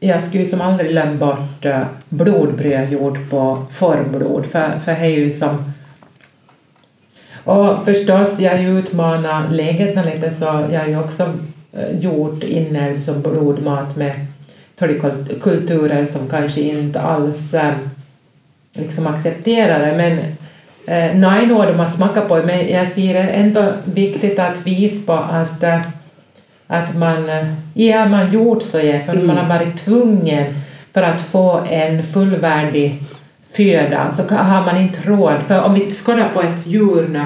jag 0.00 0.22
skulle 0.22 0.46
som 0.46 0.60
aldrig 0.60 0.90
glömma 0.90 1.14
bort 1.14 1.64
eh, 1.64 1.82
blodbröd 2.08 2.92
gjort 2.92 3.30
på 3.30 3.66
formblod, 3.70 4.46
för, 4.46 4.78
för 4.84 4.92
det 4.92 4.98
är 4.98 5.06
ju 5.06 5.30
som... 5.30 5.72
Och 7.44 7.84
förstås, 7.84 8.40
jag 8.40 8.50
har 8.50 8.58
ju 8.58 8.78
utmanat 8.78 9.52
läget 9.52 10.06
lite, 10.06 10.30
så 10.30 10.44
jag 10.44 10.80
har 10.80 10.86
ju 10.86 10.98
också 10.98 11.32
eh, 11.72 12.00
gjort 12.00 12.44
inälv 12.44 13.00
som 13.00 13.22
blodmat 13.22 13.96
med 13.96 14.26
kulturer 15.40 16.06
som 16.06 16.28
kanske 16.28 16.60
inte 16.60 17.00
alls 17.00 17.54
eh, 17.54 17.74
liksom 18.72 19.06
accepterar 19.06 19.86
det, 19.86 19.96
men 19.96 20.18
eh, 20.86 21.14
nine 21.14 21.52
år 21.52 21.66
de 21.66 21.78
har 21.78 21.86
smakat 21.86 22.28
på 22.28 22.42
men 22.42 22.68
jag 22.68 22.88
ser 22.88 23.14
det 23.14 23.20
ändå 23.20 23.72
viktigt 23.84 24.38
att 24.38 24.66
visa 24.66 25.06
på 25.06 25.12
att, 25.12 25.62
eh, 25.62 25.80
att 26.68 26.96
man, 26.96 27.28
eh, 27.28 27.46
ja 27.74 28.08
man 28.08 28.32
gjort 28.32 28.62
så, 28.62 28.78
ja, 28.78 29.00
för 29.06 29.12
Mm. 29.12 29.26
man 29.26 29.36
har 29.36 29.58
varit 29.58 29.76
tvungen 29.76 30.46
för 30.94 31.02
att 31.02 31.20
få 31.20 31.64
en 31.70 32.02
fullvärdig 32.02 32.94
föda 33.50 34.10
så 34.10 34.34
har 34.34 34.64
man 34.64 34.76
inte 34.76 34.98
råd. 35.10 35.42
För 35.48 35.60
om 35.60 35.74
vi 35.74 35.94
skådar 35.94 36.28
på 36.34 36.42
ett 36.42 36.66
djur 36.66 37.08
nu, 37.08 37.24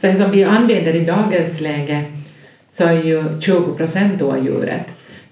så 0.00 0.06
det 0.06 0.16
som 0.16 0.30
vi 0.30 0.44
använder 0.44 0.96
i 0.96 1.04
dagens 1.04 1.60
läge 1.60 2.04
så 2.70 2.84
är 2.84 2.92
ju 2.92 3.40
20 3.40 3.72
procent 3.76 4.22
av 4.22 4.44
djuret. 4.44 4.86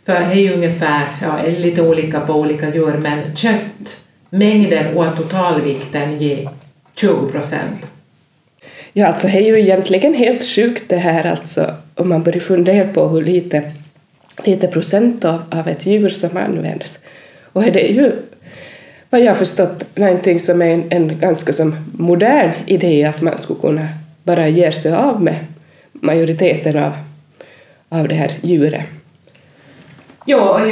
För 0.06 0.14
det 0.14 0.20
är 0.20 0.34
ju 0.34 0.54
ungefär, 0.54 1.06
ja, 1.22 1.38
är 1.38 1.50
lite 1.58 1.82
olika 1.82 2.20
på 2.20 2.32
olika 2.32 2.74
djur, 2.74 2.98
men 3.02 3.36
köttmängden 3.36 4.96
och 4.96 5.16
totalvikten 5.16 6.18
ger 6.22 6.48
20 6.94 7.30
procent. 7.32 7.86
Ja, 8.92 9.06
alltså 9.06 9.26
det 9.26 9.38
är 9.38 9.42
ju 9.42 9.60
egentligen 9.60 10.14
helt 10.14 10.44
sjukt 10.44 10.82
det 10.88 10.96
här 10.96 11.30
alltså 11.30 11.74
om 11.98 12.08
man 12.08 12.22
börjar 12.22 12.40
fundera 12.40 12.88
på 12.88 13.08
hur 13.08 13.22
lite, 13.22 13.62
lite 14.44 14.68
procent 14.68 15.24
av, 15.24 15.42
av 15.50 15.68
ett 15.68 15.86
djur 15.86 16.08
som 16.08 16.36
används. 16.36 16.98
Och 17.52 17.62
det 17.62 17.90
är 17.90 17.94
ju 17.94 18.12
vad 19.10 19.20
jag 19.20 19.30
har 19.30 19.34
förstått 19.34 19.96
någonting 19.96 20.40
som 20.40 20.62
är 20.62 20.66
en, 20.66 20.92
en 20.92 21.18
ganska 21.18 21.52
som 21.52 21.76
modern 21.92 22.50
idé 22.66 23.04
att 23.04 23.20
man 23.20 23.38
skulle 23.38 23.60
kunna 23.60 23.88
bara 24.22 24.48
ge 24.48 24.72
sig 24.72 24.92
av 24.92 25.22
med 25.22 25.36
majoriteten 25.92 26.78
av, 26.78 26.92
av 27.88 28.08
det 28.08 28.14
här 28.14 28.30
djuret. 28.42 28.82
Ja, 30.24 30.60
och 30.60 30.68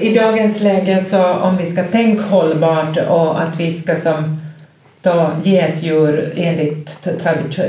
i 0.00 0.14
dagens 0.14 0.60
läge 0.60 1.04
så 1.04 1.32
om 1.32 1.56
vi 1.56 1.66
ska 1.66 1.84
tänka 1.84 2.22
hållbart 2.22 2.96
och 3.08 3.42
att 3.42 3.60
vi 3.60 3.72
ska 3.72 3.96
som 3.96 4.38
då 5.02 5.30
ge 5.44 5.58
ett 5.60 5.82
djur 5.82 6.32
enligt 6.36 6.90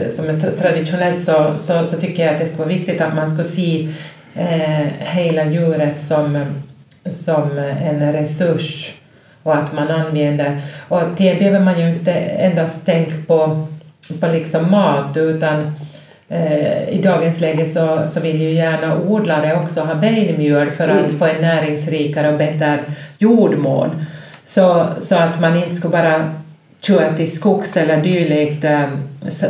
som 0.10 0.30
är 0.30 0.34
tra- 0.34 0.58
traditionellt 0.58 1.20
så, 1.22 1.54
så, 1.58 1.84
så 1.84 1.98
tycker 1.98 2.26
jag 2.26 2.34
att 2.34 2.40
det 2.40 2.46
skulle 2.46 2.60
vara 2.66 2.76
viktigt 2.78 3.02
att 3.02 3.16
man 3.16 3.30
ska 3.30 3.44
se 3.44 3.88
eh, 4.36 4.88
hela 5.00 5.46
djuret 5.46 6.02
som, 6.02 6.46
som 7.12 7.58
en 7.60 8.14
resurs 8.14 8.94
och 9.44 9.56
att 9.56 9.74
man 9.74 9.88
använder. 9.88 10.62
Och 10.88 11.02
det 11.18 11.40
behöver 11.40 11.60
man 11.60 11.80
ju 11.80 11.90
inte 11.90 12.12
endast 12.14 12.86
tänka 12.86 13.12
på, 13.28 13.68
på 14.20 14.28
liksom 14.28 14.72
mat 14.72 15.18
utan 15.18 15.72
eh, 16.30 16.90
i 16.90 17.02
dagens 17.04 17.40
läge 17.42 17.66
så, 17.66 18.08
så 18.08 18.20
vill 18.20 18.42
ju 18.42 18.54
gärna 18.54 18.98
odlare 18.98 19.56
också 19.56 19.82
ha 19.82 19.96
beinmjöl 19.96 20.72
för 20.72 20.88
att 20.88 21.00
Mm. 21.06 21.20
få 21.20 21.26
en 21.26 21.42
näringsrikare 21.42 22.32
och 22.32 22.38
bättre 22.38 22.80
jordmån. 23.18 24.06
Så, 24.44 24.86
så 25.00 25.16
att 25.16 25.40
man 25.40 25.56
inte 25.56 25.76
ska 25.76 25.90
bara 25.90 26.34
köra 26.88 27.14
till 27.14 27.32
skogs 27.32 27.78
eller 27.78 27.98
dylikt 28.04 28.64
eh, 28.64 28.88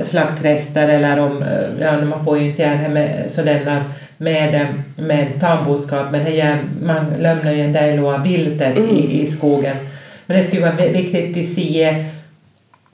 slaktrester 0.03 0.87
eller 0.89 1.19
om, 1.19 1.43
eh, 1.43 1.49
ja 1.81 2.01
man 2.05 2.25
får 2.25 2.39
ju 2.39 2.49
inte 2.49 2.61
göra 2.61 2.75
det 2.83 2.89
med 2.89 3.31
sådana 3.31 3.83
med, 4.17 4.55
eh, 4.55 4.67
med 4.97 5.27
tamboskap 5.39 6.05
men 6.11 6.35
gör, 6.35 6.57
man 6.83 7.05
lämnar 7.19 7.51
ju 7.51 7.61
en 7.61 7.73
del 7.73 8.05
av 8.05 8.23
viltet 8.23 8.77
Mm. 8.77 8.89
i, 8.95 9.21
i 9.21 9.25
skogen. 9.25 9.75
Men 10.25 10.37
det 10.37 10.43
skulle 10.43 10.61
vara 10.61 10.75
vi- 10.77 10.89
viktigt 10.89 11.37
att 11.37 11.53
se 11.55 12.05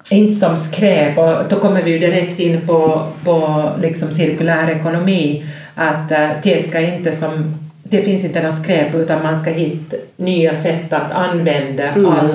inte 0.09 0.33
som 0.35 0.57
skräp 0.57 1.17
och 1.17 1.35
då 1.49 1.55
kommer 1.55 1.81
vi 1.83 1.91
ju 1.91 1.99
direkt 1.99 2.39
in 2.39 2.61
på, 2.67 3.03
på 3.23 3.63
liksom 3.81 4.11
cirkulär 4.11 4.69
ekonomi 4.71 5.45
att 5.75 6.09
det 6.43 6.67
ska 6.67 6.79
inte 6.79 7.11
som 7.15 7.55
det 7.83 8.01
finns 8.01 8.23
inte 8.25 8.39
några 8.39 8.51
skräp 8.55 8.95
utan 8.95 9.23
man 9.23 9.39
ska 9.39 9.49
hitta 9.51 9.95
nya 10.17 10.55
sätt 10.55 10.93
att 10.93 11.11
använda 11.11 11.83
Mm. 11.83 12.05
all 12.05 12.29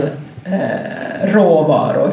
eh, 0.45 0.61
råvaror. 1.23 2.11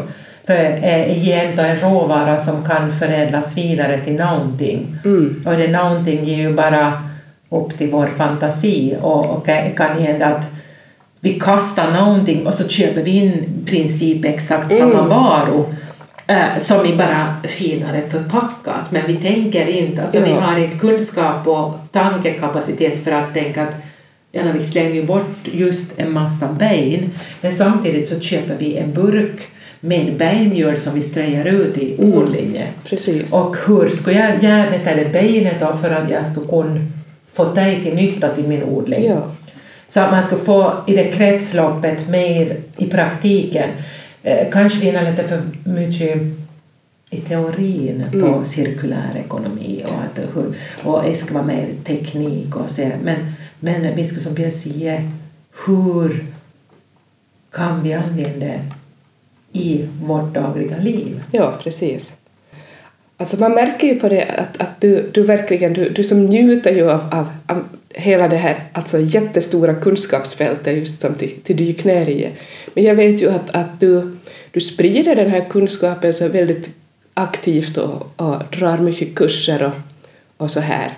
För 0.47 0.53
eh, 0.55 1.17
egentligen 1.17 1.69
en 1.69 1.77
råvara 1.77 2.39
som 2.39 2.63
kan 2.65 2.91
förädlas 2.99 3.57
vidare 3.57 3.99
till 3.99 4.13
någonting. 4.15 4.95
Mm. 5.05 5.43
Och 5.45 5.53
det 5.57 5.67
någonting 5.67 6.25
ger 6.25 6.37
ju 6.37 6.53
bara 6.53 7.03
upp 7.49 7.77
till 7.77 7.91
vår 7.91 8.07
fantasi 8.07 8.97
och, 9.01 9.25
och 9.25 9.45
kan 9.77 9.97
hända 9.97 10.25
att 10.25 10.49
vi 11.19 11.39
kastar 11.39 11.91
någonting 11.91 12.47
och 12.47 12.53
så 12.53 12.67
köper 12.67 13.01
vi 13.01 13.11
in 13.11 13.25
i 13.33 13.65
princip 13.65 14.25
exakt 14.25 14.77
samma 14.77 14.93
Mm. 14.93 15.09
varu 15.09 15.63
eh, 16.27 16.57
som 16.57 16.79
är 16.85 16.95
bara 16.97 17.35
finare 17.43 18.01
förpackat 18.09 18.91
men 18.91 19.01
vi 19.07 19.15
tänker 19.15 19.67
inte, 19.67 20.01
alltså 20.01 20.19
vi 20.19 20.29
Ja. 20.31 20.39
har 20.39 20.59
inte 20.59 20.77
kunskap 20.77 21.47
och 21.47 21.73
tankekapacitet 21.91 23.03
för 23.03 23.11
att 23.11 23.33
tänka 23.33 23.63
att 23.63 23.75
ja, 24.31 24.41
vi 24.59 24.67
slänger 24.67 25.03
bort 25.03 25.47
just 25.51 25.91
en 25.99 26.11
massa 26.11 26.47
ben 26.59 27.09
men 27.41 27.55
samtidigt 27.55 28.09
så 28.09 28.19
köper 28.19 28.55
vi 28.59 28.77
en 28.77 28.93
burk 28.93 29.41
med 29.79 30.17
beinmjöl 30.17 30.77
som 30.77 30.93
vi 30.95 31.01
ströjar 31.01 31.45
ut 31.45 31.77
i 31.77 31.95
Mm. 31.99 32.13
odlingen. 32.13 32.67
Precis. 32.85 33.33
Och 33.33 33.55
hur 33.67 33.89
skulle 33.89 34.17
jag 34.41 34.71
med 34.71 34.97
det 34.97 35.13
benet 35.13 35.59
då 35.59 35.73
för 35.73 35.89
att 35.89 36.09
jag 36.09 36.25
skulle 36.25 36.47
kunna 36.47 36.79
få 37.33 37.53
det 37.53 37.81
till 37.83 37.95
nytta 37.95 38.29
till 38.35 38.47
min 38.47 38.63
odling? 38.63 39.03
Ja. 39.05 39.31
Så 39.87 39.99
att 39.99 40.11
man 40.11 40.23
skulle 40.23 40.41
få 40.41 40.73
i 40.87 40.95
det 40.95 41.03
kretsloppet 41.11 42.09
mer 42.09 42.57
i 42.77 42.85
praktiken. 42.85 43.69
Eh, 44.23 44.47
kanske 44.51 44.79
vinna 44.79 45.01
lite 45.01 45.23
för 45.23 45.41
mycket 45.63 46.17
i 47.09 47.17
teorin 47.17 48.03
på 48.11 48.17
Mm. 48.17 48.45
cirkulär 48.45 49.17
ekonomi 49.25 49.83
och 49.85 49.93
att 49.93 50.19
hur, 50.35 50.53
och 50.83 51.03
det 51.03 51.15
ska 51.15 51.33
vara 51.33 51.43
mer 51.45 51.67
teknik 51.83 52.55
och 52.55 52.71
så. 52.71 52.89
Men, 53.03 53.17
men 53.59 53.95
vi 53.95 54.05
ska 54.05 54.19
som 54.19 54.43
jag 54.43 54.53
säga, 54.53 55.11
hur 55.65 56.25
kan 57.51 57.83
vi 57.83 57.93
använda 57.93 58.45
det 58.45 58.61
i 59.51 59.87
vårt 60.03 60.33
dagliga 60.33 60.77
liv? 60.77 61.23
Ja, 61.31 61.59
precis. 61.63 62.13
Alltså 63.17 63.39
man 63.39 63.51
märker 63.51 63.87
ju 63.87 63.99
på 63.99 64.09
det 64.09 64.23
att, 64.23 64.61
att 64.61 64.81
du, 64.81 65.09
du 65.13 65.23
verkligen, 65.23 65.73
du, 65.73 65.89
du 65.89 66.03
som 66.03 66.25
njuter 66.25 66.71
ju 66.71 66.91
av, 66.91 67.01
av, 67.11 67.27
av 67.47 67.63
hela 67.89 68.27
det 68.27 68.35
här 68.35 68.63
alltså 68.73 68.99
jättestora 68.99 69.73
kunskapsfältet 69.73 70.77
just 70.77 71.01
som 71.01 71.15
till, 71.15 71.41
till 71.43 71.57
dyk 71.57 71.83
ner 71.83 72.09
i. 72.09 72.29
Men 72.73 72.83
jag 72.83 72.95
vet 72.95 73.21
ju 73.21 73.29
att, 73.29 73.49
att 73.49 73.79
du, 73.79 74.17
du 74.51 74.61
sprider 74.61 75.15
den 75.15 75.29
här 75.29 75.45
kunskapen 75.49 76.13
så 76.13 76.27
väldigt 76.27 76.69
aktivt 77.13 77.77
och, 77.77 78.11
och 78.15 78.43
drar 78.57 78.77
mycket 78.77 79.15
kurser 79.15 79.63
och, 79.63 79.73
och 80.37 80.51
så 80.51 80.59
här. 80.59 80.97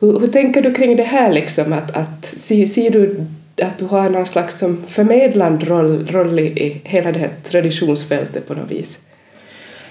Hur, 0.00 0.20
hur 0.20 0.26
tänker 0.26 0.62
du 0.62 0.74
kring 0.74 0.96
det 0.96 1.02
här 1.02 1.32
liksom 1.32 1.72
att, 1.72 1.96
att 1.96 2.24
ser, 2.24 2.66
ser 2.66 2.90
du 2.90 3.26
att 3.62 3.78
du 3.78 3.84
har 3.84 4.10
någon 4.10 4.26
slags 4.26 4.58
som 4.58 4.82
förmedlande 4.88 5.66
roll, 5.66 6.06
roll 6.10 6.38
i, 6.38 6.80
hela 6.84 7.12
det 7.12 7.18
här 7.18 7.30
traditionsfältet 7.50 8.48
på 8.48 8.54
något 8.54 8.70
vis? 8.70 8.98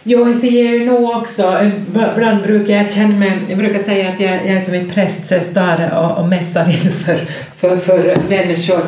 Jo, 0.03 0.27
jag 0.27 0.37
ser 0.37 0.49
ju 0.49 0.85
nog 0.85 1.09
också, 1.09 1.71
ibland 2.15 2.43
brukar 2.43 2.73
jag 2.73 2.93
känna 2.93 3.15
mig, 3.15 3.31
jag 3.49 3.57
brukar 3.57 3.79
säga 3.79 4.09
att 4.09 4.19
jag, 4.19 4.31
jag 4.31 4.55
är 4.55 4.61
som 4.61 4.73
en 4.73 4.89
präst 4.89 5.25
så 5.25 5.33
jag 5.33 5.45
står 5.45 5.97
och, 5.97 6.17
och 6.17 6.27
mässar 6.27 6.69
inför 6.69 7.27
för, 7.55 7.77
för 7.77 8.17
människor. 8.29 8.81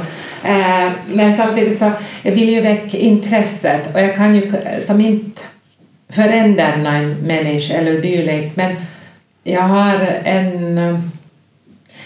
Eh, 0.43 0.91
men 1.13 1.37
samtidigt 1.37 1.77
så 1.77 1.91
jag 2.21 2.31
vill 2.31 2.49
ju 2.49 2.61
väcka 2.61 2.97
intresset 2.97 3.93
och 3.93 4.01
jag 4.01 4.15
kan 4.15 4.35
ju 4.35 4.51
som 4.79 5.01
inte 5.01 5.41
förändra 6.09 6.67
en 6.67 7.13
människa 7.13 7.73
eller 7.73 8.01
dylikt 8.01 8.55
men 8.55 8.75
jag 9.43 9.61
har 9.61 9.99
en 10.23 10.77
eh, 10.77 10.99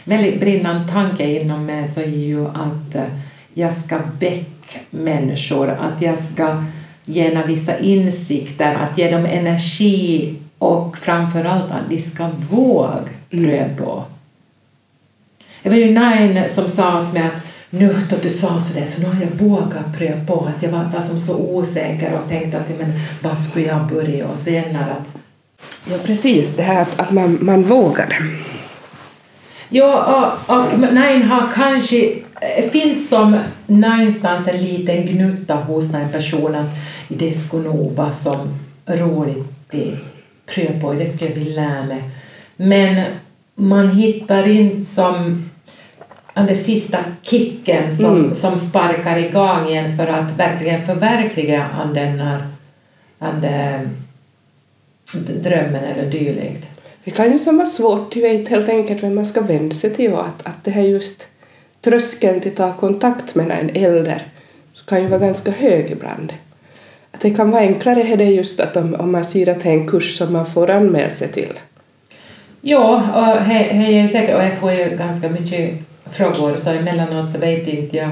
väldigt 0.04 0.40
brinnande 0.40 0.92
tanke 0.92 1.42
inom 1.42 1.66
mig 1.66 1.88
så 1.88 2.02
är 2.02 2.06
ju 2.06 2.48
att 2.48 2.96
eh, 2.96 3.04
jag 3.54 3.74
ska 3.74 4.00
väcka 4.20 4.80
människor, 4.90 5.70
att 5.70 6.02
jag 6.02 6.20
ska 6.20 6.64
ge 7.06 7.34
dem 7.34 7.44
vissa 7.48 7.78
insikter, 7.78 8.74
att 8.76 8.98
ge 8.98 9.12
dem 9.12 9.26
energi 9.26 10.36
och 10.58 10.98
framförallt 10.98 11.72
att 11.72 11.90
de 11.90 11.98
ska 11.98 12.30
våga 12.50 13.00
pröva. 13.30 13.76
På. 13.78 14.04
Det 15.64 15.70
var 15.70 15.78
ju 15.78 15.86
Nine 15.86 16.50
som 16.50 16.70
sa 16.70 17.02
åt 17.02 17.14
mig 17.14 17.24
att 17.24 17.46
nu 17.70 17.96
då 18.10 18.16
du 18.24 18.30
sa 18.30 18.62
sådär 18.62 18.86
så 18.86 19.02
nu 19.02 19.08
har 19.08 19.22
jag 19.22 19.48
vågat 19.48 19.98
pröva. 19.98 20.26
På, 20.26 20.48
att 20.56 20.64
jag 20.64 20.72
var, 20.72 20.84
var 20.84 21.02
som 21.02 21.20
så 21.20 21.38
osäker 21.38 22.14
och 22.14 22.30
tänkte 22.30 22.58
att 22.60 22.80
men 22.80 22.94
vad 23.24 23.40
skulle 23.40 23.66
jag 23.66 23.88
börja? 23.88 24.28
Och 24.28 24.40
så 24.40 24.50
gärna 24.50 24.80
att 24.80 25.25
Ja, 25.92 25.98
precis. 26.06 26.56
Det 26.56 26.64
här 26.64 26.82
att, 26.82 27.00
att 27.00 27.12
man, 27.12 27.38
man 27.42 27.64
vågar. 27.64 28.18
Ja, 29.70 30.34
och, 30.48 30.56
och 30.56 30.80
Nine 30.80 31.24
har 31.24 31.52
kanske, 31.56 32.14
det 32.40 32.72
finns 32.72 33.10
som 33.10 33.40
någonstans 33.68 34.48
en 34.48 34.58
liten 34.64 35.06
gnutta 35.06 35.56
hos 35.56 35.94
en 35.94 36.10
person 36.10 36.56
att 36.56 36.70
det 37.08 37.34
skulle 37.34 37.64
nog 37.64 37.92
vara 37.92 38.12
som 38.12 38.60
roligt 38.86 39.46
det 39.72 39.98
pröva 40.46 40.80
på, 40.80 40.94
det 40.94 41.08
skulle 41.08 41.30
jag 41.30 41.36
vilja 41.40 41.62
lära 41.62 41.84
mig. 41.84 42.04
Men 42.56 43.06
man 43.56 43.90
hittar 43.90 44.48
inte 44.48 44.86
som 44.86 45.46
den 46.34 46.56
sista 46.56 46.98
kicken 47.22 47.96
som, 47.96 48.06
Mm. 48.06 48.34
som 48.34 48.58
sparkar 48.58 49.18
igång 49.18 49.68
igen 49.68 49.98
för 49.98 50.08
att 50.08 50.40
verkligen 50.40 50.86
förverkliga 50.86 51.66
den 51.94 52.22
den, 53.42 53.90
drömmen 55.14 55.84
eller 55.84 56.12
dylikt. 56.12 56.66
Det 57.04 57.12
kan 57.12 57.32
ju 57.32 57.52
vara 57.52 57.66
svårt, 57.66 58.12
du 58.12 58.22
vet 58.22 58.48
helt 58.48 58.70
enkelt 58.70 59.04
vem 59.04 59.16
man 59.16 59.26
ska 59.26 59.42
vända 59.42 59.76
sig 59.76 59.90
till 59.90 60.14
och 60.14 60.26
att, 60.26 60.48
att 60.48 60.64
det 60.64 60.72
här 60.72 60.82
just 60.82 61.28
tröskeln 61.82 62.40
till 62.40 62.52
att 62.52 62.58
ta 62.58 62.74
kontakt 62.74 63.36
med 63.36 63.52
en 63.52 63.70
äldre 63.70 64.22
så 64.74 64.86
kan 64.86 65.02
ju 65.02 65.08
vara 65.08 65.20
ganska 65.20 65.52
hög 65.52 65.92
ibland. 65.92 66.34
att 67.12 67.22
det 67.22 67.30
kan 67.30 67.52
vara 67.52 67.62
enklare 67.62 68.04
är 68.04 68.18
det 68.18 68.26
just 68.26 68.60
att 68.60 68.78
om, 68.78 68.96
om 68.96 69.12
man 69.12 69.26
ser 69.26 69.50
att 69.50 69.64
det 69.64 69.70
är 69.70 69.74
en 69.74 69.88
kurs 69.88 70.18
som 70.18 70.34
man 70.34 70.52
får 70.52 70.70
anmäla 70.70 71.12
sig 71.12 71.28
till. 71.28 71.60
Ja, 72.62 72.96
och 73.16 73.44
he, 73.44 73.64
he 73.64 74.04
är 74.04 74.08
säkert, 74.08 74.36
och 74.36 74.44
jag 74.44 74.58
får 74.58 74.72
ju 74.72 74.98
ganska 74.98 75.30
mycket 75.30 75.74
frågor 76.12 76.58
så 76.58 76.70
emellanåt 76.70 77.32
så 77.32 77.40
vet 77.40 77.68
inte 77.68 77.98
jag 77.98 78.10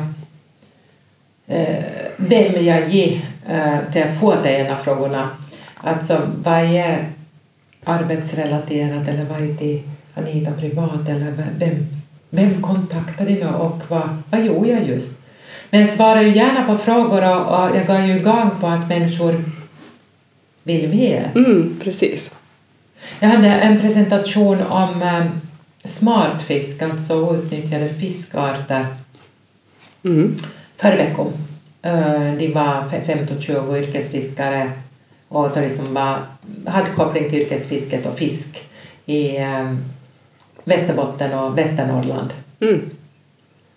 eh, 1.48 1.84
vem 2.18 2.66
jag 2.66 2.90
ger 2.90 3.22
eh, 3.50 3.92
till 3.94 4.04
att 4.04 4.20
få 4.20 4.36
de 4.44 4.50
ena 4.50 4.78
frågorna. 4.78 5.30
Alltså 5.84 6.28
är 6.46 7.06
arbetsrelaterat 7.84 9.08
eller 9.08 9.24
vad 9.24 9.42
är 9.42 9.56
till 9.56 9.82
Anita 10.14 10.52
privat 10.52 11.10
eller 11.10 11.34
vem, 11.58 11.86
vem 12.30 12.62
kontaktade 12.62 13.32
ni 13.32 13.46
och 13.46 13.82
vad, 13.88 14.22
vad 14.30 14.46
gjorde 14.46 14.70
jag 14.70 14.88
just? 14.88 15.20
Men 15.70 15.82
jag 15.82 15.90
svarar 15.90 16.22
ju 16.22 16.36
gärna 16.36 16.64
på 16.64 16.78
frågor 16.78 17.30
och, 17.30 17.42
och 17.42 17.76
jag 17.78 17.88
går 17.88 18.00
ju 18.00 18.16
igång 18.16 18.52
på 18.60 18.68
att 18.68 18.90
människor 18.90 19.44
vill 20.64 20.88
veta. 20.88 21.40
Mm, 21.40 21.80
precis. 21.84 22.34
Jag 23.20 23.30
hade 23.30 23.48
en 23.48 23.80
presentation 23.80 24.62
om 24.62 25.02
um, 25.02 25.42
smartfisk, 25.84 26.82
alltså 26.82 27.36
utnyttjade 27.36 27.90
fiskarter, 27.90 28.86
Mm. 30.06 30.36
förra 30.78 30.96
veckan. 30.96 31.28
Uh, 31.86 32.38
de 32.38 32.54
var 32.54 32.84
15-20 32.90 33.78
yrkesfiskare 33.78 34.72
och 35.34 35.50
de 35.54 35.62
liksom 35.62 36.18
hade 36.66 36.90
koppling 36.96 37.30
till 37.30 37.42
yrkesfisket 37.42 38.06
och 38.06 38.18
fisk 38.18 38.70
i 39.06 39.38
um, 39.38 39.80
Västerbotten 40.64 41.40
och 41.40 41.58
Västernorrland. 41.58 42.34
Mm. 42.60 42.90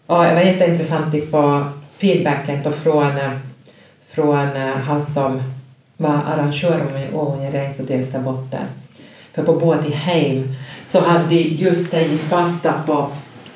Och 0.06 0.24
det 0.24 0.34
var 0.34 0.40
jätteintressant 0.40 1.14
att 1.14 1.30
få 1.30 1.64
feedbacken 1.98 2.62
då 2.62 2.70
från, 2.70 3.18
eh, 3.18 3.38
från 4.08 4.56
eh, 4.56 4.76
han 4.76 5.00
som 5.00 5.42
var 5.96 6.22
arrangör 6.26 7.08
av 7.14 7.28
Ångereis 7.28 7.76
till 7.76 8.00
Österbotten. 8.00 8.64
För 9.32 9.42
på 9.42 9.52
båt 9.52 9.86
i 9.88 9.92
Heim 9.92 10.48
så 10.86 11.00
hade 11.00 11.28
de 11.28 11.42
just 11.42 11.90
tagit 11.90 12.20
fasta 12.20 12.74
på 12.86 13.10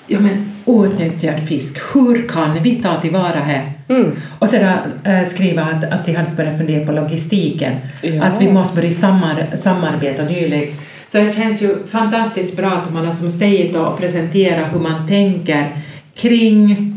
ja, 0.07 0.21
men, 0.21 0.60
outnyttjad 0.71 1.49
fisk. 1.49 1.79
Hur 1.95 2.29
kan 2.29 2.63
vi 2.63 2.75
ta 2.75 3.01
tillvara 3.01 3.41
här? 3.41 3.73
Mm. 3.89 4.13
Och 4.39 4.49
sedan 4.49 4.79
äh, 5.05 5.25
skriva 5.25 5.63
att, 5.63 5.85
att 5.93 6.07
de 6.07 6.15
hade 6.15 6.31
börjat 6.31 6.59
fundera 6.59 6.87
på 6.87 6.93
logistiken. 6.93 7.75
Ja. 8.03 8.25
Att 8.25 8.43
vi 8.43 8.53
måste 8.53 8.77
börja 8.77 8.91
samar, 8.91 9.47
samarbeta 9.55 10.23
och 10.23 10.29
dylikt. 10.29 10.81
Så 11.09 11.19
det 11.19 11.33
känns 11.33 11.63
ju 11.63 11.87
fantastiskt 11.87 12.57
bra 12.57 12.71
att 12.71 12.93
man 12.93 13.07
har 13.07 13.13
som 13.13 13.31
steg 13.31 13.77
och 13.77 13.99
presentera 13.99 14.65
hur 14.65 14.81
man 14.81 15.09
tänker 15.09 15.69
kring 16.15 16.93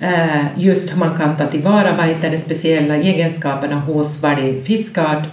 eh, 0.00 0.44
just 0.56 0.92
hur 0.92 0.98
man 0.98 1.18
kan 1.18 1.36
ta 1.36 1.46
tillvara 1.46 1.96
vad 1.96 2.06
heter 2.06 2.30
de 2.30 2.38
speciella 2.38 2.96
egenskaperna 2.96 3.80
hos 3.80 4.22
varje 4.22 4.62
fiskart. 4.62 5.26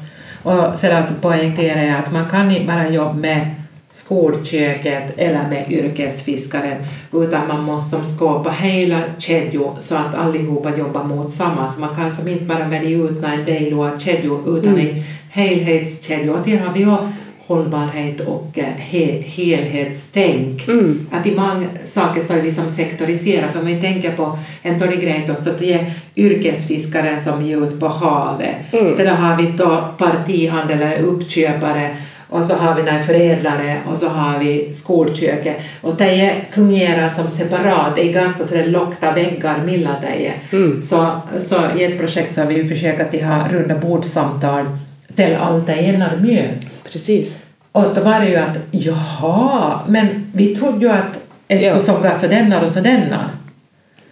Och 0.44 0.80
sedan 0.80 1.04
så 1.04 1.14
poängterar 1.14 1.84
jag 1.84 2.00
att 2.00 2.12
man 2.12 2.30
kan 2.30 2.52
inte 2.52 2.68
bara 2.68 2.90
jobba 2.90 3.14
med 3.14 3.48
skolköket 3.90 5.14
eller 5.18 5.50
med 5.50 5.72
yrkesfiskaren 5.72 6.78
utan 7.14 7.48
man 7.48 7.64
måste 7.64 7.90
som 7.90 8.06
skapa 8.06 8.50
hela 8.50 9.02
kedjor 9.18 9.76
så 9.80 9.96
att 9.96 10.16
allihopa 10.16 10.78
jobbar 10.78 11.04
mot 11.04 11.34
samma. 11.34 11.70
Så 11.70 11.82
man 11.82 11.96
kan 11.96 12.12
som 12.12 12.28
inte 12.28 12.46
bara 12.46 12.68
välja 12.68 12.98
ut 12.98 13.24
en 13.24 13.46
del 13.46 13.74
av 13.74 14.00
kedjor 14.00 14.58
utan 14.58 14.74
Mm. 14.74 14.88
en 14.88 15.04
helhetskedja. 15.30 16.34
Och 16.34 16.50
där 16.50 16.58
har 16.58 16.74
vi 16.74 16.80
ju 16.80 16.96
hållbarhet 17.50 18.20
och 18.20 18.60
eh, 18.60 18.66
he 18.66 19.22
helhetstänk. 19.22 20.68
Mm. 20.68 21.08
Att 21.12 21.28
i 21.28 21.36
många 21.36 21.68
saker 21.84 22.22
så 22.22 22.34
är 22.34 22.42
vi 22.42 22.52
som 22.52 22.70
sektoriserar, 22.70 23.48
för 23.48 23.60
om 23.60 23.66
vi 23.66 23.82
tänker 23.82 24.12
på 24.12 24.38
en 24.62 24.80
grej 24.80 25.24
då, 25.28 25.36
så 25.36 25.50
det 25.60 25.74
är 25.74 25.92
yrkesfiskaren 26.16 27.20
som 27.20 27.46
ger 27.46 27.68
ut 27.68 27.80
på 27.80 27.88
havet. 27.88 28.56
Mm. 28.72 28.94
Sedan 28.94 29.18
har 29.18 29.38
vi 29.38 29.52
då 29.58 29.88
partihandel 29.98 30.82
eller 30.82 31.00
uppköpare 31.02 31.96
och 32.30 32.46
så 32.46 32.56
har 32.56 32.76
vi 32.76 32.90
en 32.90 33.04
förädlare 33.06 33.78
och 33.92 33.98
så 33.98 34.10
har 34.10 34.40
vi 34.40 34.74
skolköket. 34.74 35.56
Och 35.82 35.96
det 35.96 36.22
är- 36.22 36.36
fungerar 36.52 37.10
som 37.10 37.30
separat, 37.30 37.96
det 37.96 38.10
är 38.10 38.14
ganska 38.14 38.46
sådär 38.46 38.66
lockta 38.66 39.12
väggar 39.12 39.58
mellan 39.66 39.96
det. 40.02 40.34
Mm. 40.58 40.82
Så, 40.84 41.12
så 41.38 41.56
i 41.78 41.84
ett 41.84 42.00
projekt 42.00 42.36
så 42.36 42.42
har 42.42 42.48
vi 42.48 42.56
ju 42.56 42.68
försökt 42.68 43.02
att 43.16 43.22
ha 43.22 43.48
runda 43.50 43.76
bordssamtal 43.78 44.66
till 45.16 45.36
allt 45.42 45.68
det 45.68 45.74
ena 45.76 46.10
möts. 46.20 46.84
Precis. 46.92 47.38
Och 47.72 47.86
då 47.96 48.02
var 48.02 48.20
det 48.20 48.30
ju 48.30 48.36
att 48.36 48.58
jaha, 48.72 49.80
men 49.88 50.32
vi 50.34 50.56
trodde 50.56 50.86
ju 50.86 50.92
att 50.92 51.20
det 51.48 51.58
skulle 51.58 51.72
Ja. 51.72 51.80
såga 51.80 52.16
sådana 52.16 52.62
och 52.62 52.72
sådana. 52.72 53.30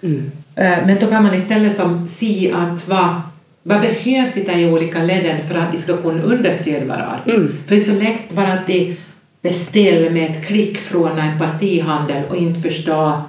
Mm. 0.04 0.32
Eh, 0.56 0.78
Men 0.86 0.98
då 1.00 1.08
kan 1.08 1.24
man 1.24 1.34
istället 1.36 1.76
som 1.76 2.08
se 2.08 2.54
att 2.56 2.88
vad, 2.88 3.22
vad 3.68 3.82
behövs 3.82 4.38
i 4.38 4.44
de 4.44 4.66
olika 4.66 5.04
leden 5.04 5.48
för 5.48 5.56
att 5.58 5.72
de 5.72 5.78
ska 5.78 5.98
kunna 5.98 6.22
understödja 6.24 6.86
varandra. 6.86 7.20
Mm. 7.26 7.56
För 7.68 7.76
det 7.76 7.82
är 7.82 7.86
så 7.86 8.00
lätt 8.00 8.30
bara 8.32 8.48
att 8.54 8.68
de 8.68 8.98
beställer 9.42 10.10
med 10.10 10.32
ett 10.32 10.46
klick 10.48 10.78
från 10.78 11.20
en 11.20 11.40
partihandel 11.40 12.24
och 12.30 12.36
inte 12.38 12.62
förstå 12.62 13.22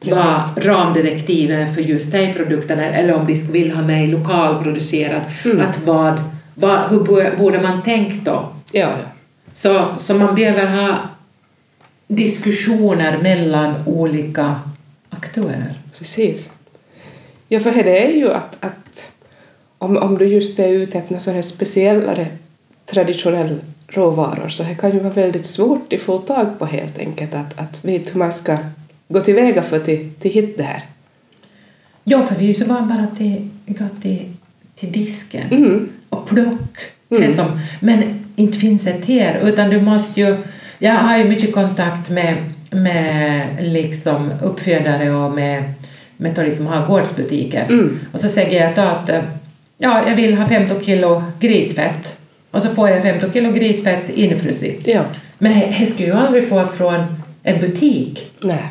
Precis. 0.00 0.18
vad 0.24 0.64
ramdirektiven 0.66 1.74
för 1.74 1.82
just 1.82 2.12
de 2.12 2.32
produkterna 2.32 2.84
är, 2.84 3.02
eller 3.02 3.14
om 3.14 3.26
de 3.26 3.36
skulle 3.36 3.52
vilja 3.52 3.74
ha 3.74 3.82
med 3.82 4.08
lokalproducerad, 4.08 5.20
Mm. 5.44 5.60
att 5.60 5.86
vad, 5.86 6.20
vad, 6.54 6.88
hur 6.90 7.00
bo- 7.00 7.36
borde 7.38 7.62
man 7.62 7.82
tänka 7.82 8.14
då? 8.30 8.48
Ja. 8.72 8.88
Så, 9.52 9.84
så 9.96 10.14
man 10.14 10.34
behöver 10.34 10.66
ha 10.66 10.98
diskussioner 12.08 13.18
mellan 13.22 13.74
olika 13.86 14.60
aktörer. 15.10 15.74
Precis. 15.98 16.52
Ja, 17.48 17.60
för 17.60 17.70
det 17.72 18.06
är 18.06 18.12
ju 18.16 18.30
att, 18.32 18.56
att 18.60 18.72
om, 19.78 19.96
om 19.96 20.18
du 20.18 20.26
just 20.26 20.58
är 20.58 20.68
ute 20.68 20.98
efter 20.98 21.18
sådana 21.18 21.34
här 21.34 21.42
speciellare 21.42 22.26
traditionella 22.86 23.56
råvaror 23.88 24.48
så 24.48 24.62
det 24.62 24.74
kan 24.74 24.90
ju 24.90 24.98
vara 24.98 25.12
väldigt 25.12 25.46
svårt 25.46 25.92
att 25.92 26.00
få 26.00 26.18
tag 26.18 26.58
på 26.58 26.66
helt 26.66 26.98
enkelt 26.98 27.34
att, 27.34 27.58
att 27.58 27.84
veta 27.84 28.12
hur 28.12 28.18
man 28.18 28.32
ska 28.32 28.58
gå 29.08 29.20
tillväga 29.20 29.62
för 29.62 29.76
att 29.76 29.84
till, 29.84 30.10
till 30.20 30.30
hitta 30.30 30.56
det 30.56 30.62
här. 30.62 30.82
Ja, 32.04 32.22
för 32.22 32.34
vi 32.34 32.44
är 32.44 32.48
ju 32.48 32.54
så 32.54 32.64
vana 32.64 32.86
bara 32.86 33.16
till, 33.16 33.48
gå 33.66 33.84
till, 34.02 34.32
till 34.74 34.92
disken 34.92 35.48
Mm. 35.50 35.88
och 36.08 36.28
plock. 36.28 36.78
Mm. 37.10 37.30
Som, 37.30 37.60
men 37.80 38.24
inte 38.36 38.58
finns 38.58 38.84
det 38.84 39.04
här, 39.06 39.40
utan 39.48 39.70
du 39.70 39.80
måste 39.80 40.20
ju... 40.20 40.36
Jag 40.78 40.94
har 40.94 41.18
ju 41.18 41.24
mycket 41.24 41.54
kontakt 41.54 42.10
med, 42.10 42.36
med 42.70 43.48
liksom 43.60 44.32
uppfödare 44.42 45.10
och 45.10 45.30
med, 45.30 45.72
med 46.16 46.34
de 46.34 46.50
som 46.50 46.66
har 46.66 46.86
gårdsbutiker. 46.86 47.66
Mm. 47.68 47.98
Och 48.12 48.20
så 48.20 48.28
säger 48.28 48.66
jag 48.66 48.74
då 48.74 48.82
att 48.82 49.08
eh, 49.08 49.20
ja, 49.78 50.08
jag 50.08 50.16
vill 50.16 50.36
ha 50.36 50.48
15 50.48 50.84
kilo 50.84 51.22
grisfett. 51.40 52.18
Och 52.50 52.62
så 52.62 52.74
får 52.74 52.88
jag 52.88 53.02
15 53.02 53.32
kilo 53.32 53.52
grisfett 53.52 54.08
infrusit. 54.10 54.86
Ja. 54.86 55.04
Men 55.38 55.60
det 55.80 55.86
skulle 55.86 56.08
jag 56.08 56.18
aldrig 56.18 56.48
få 56.48 56.64
från 56.66 57.04
en 57.42 57.60
butik. 57.60 58.32
Nej. 58.40 58.64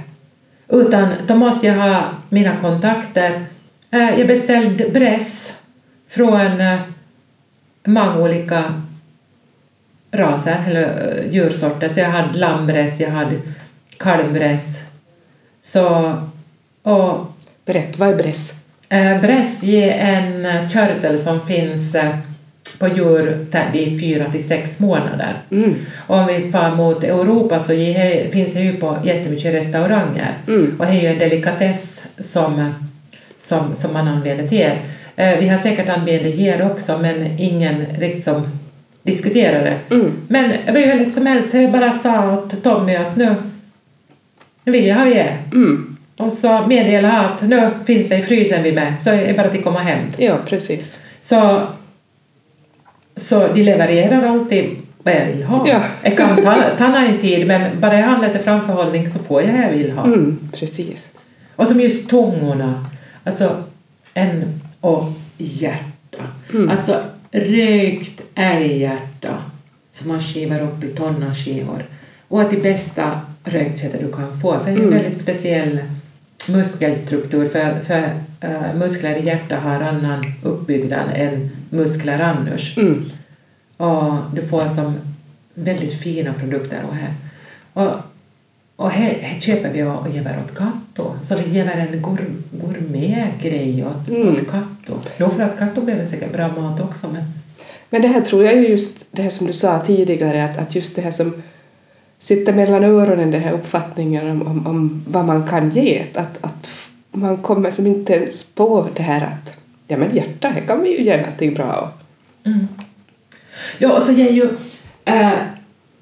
Utan 0.68 1.10
då 1.28 1.36
måste 1.36 1.68
jag 1.68 1.76
ha 1.76 2.04
mina 2.30 2.52
kontakter. 2.62 3.46
Eh, 3.92 4.20
Jag 4.20 4.28
beställde 4.28 4.90
bräss 4.90 5.58
från 6.10 6.62
eh, 6.62 6.80
många 7.84 8.18
olika 8.18 8.74
raser 10.12 10.64
eller 10.68 11.18
eh, 11.24 11.34
djursorter. 11.34 11.90
Så 11.90 12.00
jag 12.00 12.10
hade 12.10 12.38
lammbräss, 12.38 13.00
jag 13.00 13.10
hade 13.10 13.36
kalvbräss. 13.98 14.82
Så, 15.62 16.14
och 16.84 17.26
Berätta, 17.66 17.94
vad 17.98 18.10
är 18.10 18.16
bräss? 18.16 18.54
Eh, 18.96 19.22
bräss 19.22 19.64
är 19.64 19.92
en 19.92 20.46
eh, 20.46 20.68
körtel 20.68 21.20
som 21.20 21.42
finns 21.42 21.96
eh, 21.96 22.16
på 22.80 22.88
djur 22.88 23.48
är 23.52 24.00
fyra 24.00 24.26
till 24.32 24.48
sex 24.48 24.80
månader. 24.80 25.34
Mm. 25.52 25.76
Och 26.08 26.18
om 26.18 26.28
vi 26.28 26.52
far 26.52 26.76
mot 26.76 27.04
Europa 27.04 27.60
så 27.60 27.74
finns 28.32 28.54
det 28.54 28.60
ju 28.60 28.76
på 28.76 28.98
jättemycket 29.04 29.54
restauranger. 29.54 30.34
Mm. 30.48 30.76
Och 30.80 30.86
det 30.86 30.92
är 30.92 31.02
ju 31.02 31.08
en 31.08 31.20
delikatess 31.20 32.06
som, 32.18 32.74
som, 33.40 33.76
som 33.76 33.94
man 33.94 34.08
använder 34.08 34.48
till 34.48 34.58
er. 34.58 34.78
Vi 35.40 35.48
har 35.48 35.58
säkert 35.58 35.90
använt 35.90 36.24
det 36.24 36.32
här 36.32 36.72
också 36.72 36.98
men 36.98 37.40
ingen 37.40 37.86
liksom 38.00 38.48
diskuterar 39.04 39.64
det. 39.64 39.96
Mm. 39.96 40.14
Men 40.28 40.50
det 40.66 40.72
var 40.72 40.80
ju 40.80 40.86
hur 40.86 41.00
lätt 41.00 41.14
som 41.14 41.26
helst, 41.26 41.54
jag 41.54 41.72
bara 41.72 41.92
sa 41.92 42.34
åt 42.34 42.64
Tommy 42.64 42.96
att 42.96 43.16
nu, 43.16 43.36
nu 44.64 44.72
vill 44.72 44.88
jag 44.88 44.96
ha 44.96 45.06
det. 45.06 45.38
Mm. 45.54 45.95
Och 46.18 46.34
så 46.34 46.66
meddelade 46.68 47.14
jag 47.16 47.26
att 47.26 47.42
nu 47.42 47.70
finns 47.86 48.10
det 48.10 48.18
i 48.18 48.22
frysen 48.22 48.64
vi 48.64 48.72
med, 48.72 49.02
så 49.02 49.10
är 49.10 49.28
det 49.28 49.34
bara 49.34 49.48
att 49.48 49.64
komma 49.64 49.80
hem. 49.80 50.00
Ja, 50.18 50.38
precis. 50.46 50.98
Så, 51.20 51.62
så 53.16 53.48
de 53.48 53.64
levererar 53.64 54.24
alltid 54.28 54.66
vad 55.04 55.14
jag 55.14 55.26
vill 55.26 55.44
ha. 55.44 55.68
Ja. 55.68 55.82
Jag 56.04 56.18
kan 56.18 56.36
ta, 56.44 56.64
ta 56.78 56.98
en 56.98 57.18
tid 57.18 57.48
men 57.48 57.80
bara 57.80 58.00
jag 58.00 58.08
har 58.08 58.28
lite 58.28 58.40
framförhållning 58.40 59.08
så 59.10 59.20
får 59.20 59.42
jag 59.42 59.54
det 59.54 59.62
jag 59.62 59.72
vill 59.72 59.92
ha. 59.92 60.06
Mm. 60.06 60.50
Precis. 60.54 61.10
Och 61.56 61.68
som 61.68 61.82
just 61.82 62.10
tungorna, 62.10 62.86
alltså 63.24 63.64
en 64.14 64.62
och 64.82 65.04
hjärta. 65.38 66.24
Mm. 66.54 66.70
Alltså 66.70 67.00
rökt 67.32 68.22
älghjärta 68.36 69.38
som 69.92 70.08
man 70.08 70.20
skivar 70.20 70.60
upp 70.62 70.84
i 70.84 70.88
tonnaskivor. 70.88 71.84
Och 72.28 72.42
att 72.42 72.50
det 72.50 72.64
bästa 72.64 73.20
röktköttet 73.44 74.00
du 74.02 74.12
kan 74.12 74.42
få, 74.42 74.60
för 74.60 74.66
det 74.66 74.72
är 74.72 74.76
en 74.76 74.82
Mm. 74.82 74.94
väldigt 74.94 75.18
speciell 75.18 75.80
muskelstruktur 76.50 77.50
för, 77.50 77.80
för 77.80 78.10
äh, 78.42 78.76
muskler 78.76 79.16
i 79.16 79.26
hjärtat 79.26 79.64
har 79.64 79.82
annan 79.82 80.34
uppbyggnad 80.44 81.10
än 81.14 81.50
muskler 81.70 82.20
annars. 82.20 82.78
Mm. 82.78 83.10
Och 83.78 84.14
du 84.34 84.42
får 84.42 84.68
som 84.68 84.96
väldigt 85.54 85.94
fina 85.94 86.34
produkter 86.34 86.80
och 86.90 86.96
här. 86.96 87.14
Och, 87.74 87.92
och 88.76 88.92
här, 88.92 89.20
här 89.22 89.40
köper 89.40 89.70
vi 89.70 89.84
och, 89.84 90.00
och 90.00 90.10
ger 90.10 90.40
åt 90.46 90.58
katto. 90.58 91.14
Så 91.22 91.36
vi 91.36 91.50
ger 91.50 91.66
en 91.66 92.02
gour, 92.02 92.26
gourmetgrej 92.52 93.86
åt, 93.86 94.10
Mm. 94.10 94.28
åt 94.28 94.52
katto. 94.52 95.00
Jo, 95.18 95.30
för 95.30 95.44
att 95.44 95.60
katto 95.60 95.82
behöver 95.82 96.06
säkert 96.06 96.34
bra 96.34 96.48
mat 96.48 96.82
också 96.82 97.08
men 97.08 97.24
Men 97.90 98.02
det 98.02 98.08
här 98.08 98.22
tror 98.22 98.44
jag 98.44 98.54
är 98.54 98.62
just 98.62 99.06
det 99.12 99.22
här 99.22 99.30
som 99.30 99.48
du 99.48 99.54
sa 99.54 99.80
tidigare, 99.80 100.46
att, 100.46 100.58
att 100.58 100.76
just 100.76 100.96
det 100.96 101.02
här 101.02 101.12
som 101.12 101.34
sitter 102.20 102.54
mellan 102.54 102.84
öronen, 102.84 103.32
den 103.32 103.42
här 103.42 103.52
uppfattningen 103.52 104.32
om, 104.32 104.48
om, 104.48 104.68
om 104.68 105.04
vad 105.08 105.26
man 105.26 105.48
kan 105.48 105.70
ge, 105.70 106.04
att, 106.14 106.38
att 106.42 106.68
man 107.12 107.38
kommer 107.38 107.70
som 107.70 107.88
inte 107.88 108.14
ens 108.14 108.44
på 108.44 108.88
det 108.96 109.04
här 109.04 109.22
att 109.22 109.54
ja 109.88 109.98
men 109.98 110.16
hjärta, 110.16 110.48
här 110.48 110.62
kan 110.62 110.82
vi 110.82 110.98
ju 110.98 111.04
ge 111.04 111.18
någonting 111.18 111.54
bra. 111.54 111.92
Mm. 112.44 112.68
Ja, 113.78 113.94
och 113.94 114.04
så 114.04 114.12
ger 114.12 114.32
ju 114.32 114.50
äh, 115.06 115.32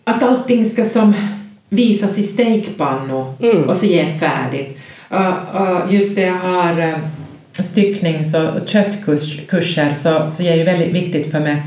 att 0.04 0.24
allting 0.24 0.70
ska 0.70 0.86
som 0.86 1.14
visas 1.70 2.18
i 2.18 2.24
stekpannor 2.24 3.34
Mm. 3.42 3.70
och 3.70 3.78
så 3.78 3.86
ger 3.86 4.06
färdigt. 4.06 4.78
Uh, 5.12 5.62
uh, 5.62 5.94
just 5.94 6.16
det 6.16 6.22
jag 6.22 6.34
har 6.34 6.82
uh, 6.82 6.98
stycknings 7.64 8.34
och 8.34 8.68
köttkurser 8.68 9.94
så, 9.94 10.30
så 10.30 10.44
är 10.44 10.56
ju 10.56 10.64
väldigt 10.64 10.94
viktigt 10.94 11.32
för 11.32 11.40
mig 11.40 11.62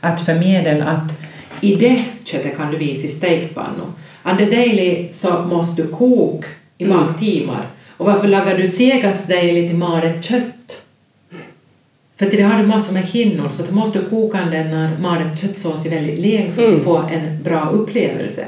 att 0.00 0.20
förmedla 0.20 0.84
att 0.84 1.17
i 1.60 1.74
det 1.74 2.04
köttet 2.24 2.56
kan 2.56 2.70
du 2.72 2.78
visa 2.78 3.06
i 3.06 3.10
stekpannor. 3.10 3.86
Under 4.24 4.46
daily 4.50 5.08
så 5.12 5.42
måste 5.42 5.82
du 5.82 5.88
koka 5.88 6.46
i 6.78 6.84
Mm. 6.84 6.96
många 6.96 7.14
timmar. 7.14 7.66
Och 7.96 8.06
varför 8.06 8.28
lagar 8.28 8.58
du 8.58 8.68
segast 8.68 9.28
daily 9.28 9.68
till 9.68 9.76
malet 9.78 10.24
kött? 10.24 10.82
För 12.18 12.26
till 12.26 12.38
det 12.38 12.44
har 12.44 12.58
du 12.62 12.66
massor 12.66 12.94
med 12.94 13.02
hinnor 13.06 13.48
så 13.52 13.62
du 13.62 13.72
måste 13.74 13.98
koka 14.10 14.38
den 14.50 14.70
när 14.70 14.98
malet 14.98 15.40
köttsås 15.40 15.86
är 15.86 15.90
väldigt 15.90 16.18
länge 16.20 16.52
för 16.52 16.62
att 16.62 16.68
Mm. 16.68 16.84
få 16.84 16.96
en 16.96 17.42
bra 17.42 17.68
upplevelse. 17.72 18.44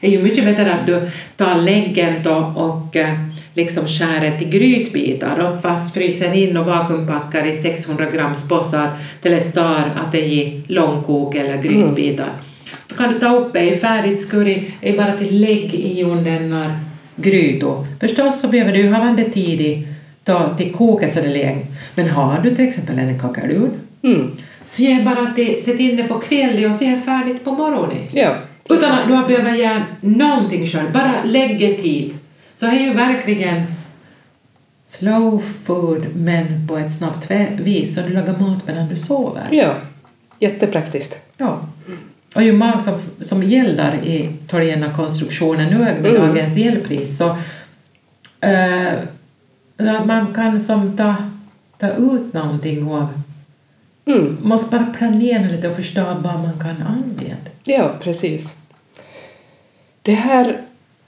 Det 0.00 0.06
är 0.06 0.10
ju 0.10 0.22
mycket 0.22 0.44
bättre 0.44 0.74
att 0.74 0.86
du 0.86 1.10
tar 1.36 1.54
läggen 1.54 2.14
då 2.24 2.52
och 2.56 2.96
eh, 2.96 3.14
liksom 3.54 3.86
skär 3.88 4.38
till 4.38 4.48
grytbitar 4.48 5.38
och 5.38 5.62
fast 5.62 5.94
fryser 5.94 6.32
in 6.34 6.56
och 6.56 6.66
vakuumpackar 6.66 7.46
i 7.46 7.52
600 7.52 8.06
grams 8.14 8.48
påsar 8.48 8.90
till 9.22 9.30
det 9.30 9.40
står 9.40 9.64
att 10.04 10.12
det 10.12 10.20
är 10.24 10.60
långkok 10.66 11.34
eller 11.34 11.62
grytbitar. 11.62 12.26
Då 12.26 12.51
kan 12.96 13.12
du 13.12 13.18
ta 13.18 13.36
upp 13.36 13.56
i 13.56 13.76
färdigt 13.76 14.20
skurri, 14.20 14.72
är 14.80 14.96
bara 14.96 15.12
till 15.18 15.40
lägg 15.40 15.74
i 15.74 16.02
den 16.02 16.72
grytor. 17.16 17.86
Förstås 18.00 18.40
så 18.40 18.48
behöver 18.48 18.72
du 18.72 18.88
ha 18.88 19.04
det 19.04 19.30
tidigt 19.30 19.86
då 20.24 20.54
till 20.58 20.72
koka 20.72 21.08
så 21.10 21.20
det 21.20 21.28
länge. 21.28 21.66
Men 21.94 22.08
har 22.08 22.40
du 22.42 22.56
till 22.56 22.68
exempel 22.68 22.98
en 22.98 23.18
kakalun 23.18 23.70
Mm. 24.04 24.30
så 24.66 24.82
ge 24.82 25.02
bara 25.02 25.32
till, 25.34 25.64
sätt 25.64 25.80
in 25.80 25.96
det 25.96 26.04
på 26.04 26.18
kvällen 26.18 26.70
och 26.70 26.78
det 26.78 27.00
färdigt 27.04 27.44
på 27.44 27.52
morgonen. 27.52 27.98
Ja. 28.12 28.34
Utan 28.70 28.92
att 28.92 29.06
du 29.08 29.34
behövt 29.34 29.58
göra 29.58 29.82
någonting 30.00 30.66
själv, 30.66 30.92
bara 30.92 31.12
lägga 31.24 31.82
tid. 31.82 32.14
Så 32.54 32.66
det 32.66 32.72
är 32.72 32.80
ju 32.80 32.92
verkligen 32.92 33.62
slow 34.86 35.42
food 35.64 36.06
men 36.16 36.68
på 36.68 36.76
ett 36.76 36.92
snabbt 36.92 37.30
vis 37.60 37.94
så 37.94 38.00
du 38.00 38.08
lagar 38.08 38.38
mat 38.38 38.66
medan 38.66 38.88
du 38.88 38.96
sover. 38.96 39.42
Ja, 39.50 39.74
jättepraktiskt. 40.38 41.18
Ja. 41.36 41.60
Och 42.34 42.42
ju 42.42 42.52
många 42.52 42.80
som, 42.80 42.94
som 43.20 43.42
gäller 43.42 43.94
i 44.04 44.30
Torgena-konstruktionen 44.48 45.68
nu 45.70 45.78
med 45.78 46.06
Mm. 46.06 46.26
dagens 46.26 46.56
elpris 46.56 47.18
så 47.18 47.36
eh, 48.46 48.92
man 50.04 50.34
kan 50.34 50.60
som 50.60 50.96
ta, 50.96 51.14
ta 51.78 51.88
ut 51.88 52.32
någonting 52.32 52.92
av 52.92 53.08
Mm. 54.06 54.36
måste 54.42 54.76
bara 54.76 54.86
planera 54.98 55.50
lite 55.50 55.68
och 55.68 55.76
förstå 55.76 56.04
vad 56.04 56.40
man 56.40 56.52
kan 56.60 56.82
använda. 56.82 57.50
Ja, 57.64 57.90
precis. 58.00 58.54
Det 60.02 60.14
här, 60.14 60.56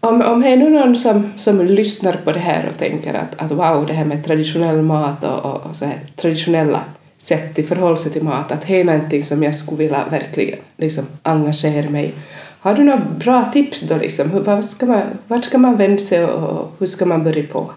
om, 0.00 0.22
om 0.22 0.42
det 0.42 0.48
är 0.48 0.56
nu 0.56 0.70
någon 0.70 0.96
som, 0.96 1.32
som 1.36 1.66
lyssnar 1.66 2.12
på 2.12 2.32
det 2.32 2.38
här 2.38 2.68
och 2.68 2.78
tänker 2.78 3.14
att, 3.14 3.42
att 3.42 3.50
wow, 3.52 3.86
det 3.86 3.92
här 3.92 4.04
med 4.04 4.24
traditionell 4.24 4.82
mat 4.82 5.24
och, 5.24 5.44
och, 5.44 5.66
och 5.66 5.76
så 5.76 5.84
här, 5.84 5.98
traditionella 6.16 6.80
sätt 7.24 7.58
i 7.58 7.62
förhållande 7.62 8.10
till 8.10 8.22
mat, 8.22 8.52
att 8.52 8.66
det 8.66 8.80
är 8.80 8.84
någonting 8.84 9.24
som 9.24 9.42
jag 9.42 9.56
skulle 9.56 9.78
vilja 9.78 10.04
verkligen 10.10 10.58
liksom, 10.76 11.06
engagera 11.22 11.90
mig 11.90 12.04
i. 12.06 12.12
Har 12.60 12.74
du 12.74 12.84
några 12.84 13.04
bra 13.18 13.50
tips 13.52 13.80
då? 13.80 13.96
Liksom? 13.96 14.42
Vad 14.44 14.64
ska 14.64 14.86
man, 14.86 15.02
vart 15.28 15.44
ska 15.44 15.58
man 15.58 15.76
vända 15.76 15.98
sig 16.02 16.24
och, 16.24 16.72
hur 16.78 16.86
ska 16.86 17.04
man 17.06 17.24
börja 17.24 17.46
på? 17.52 17.70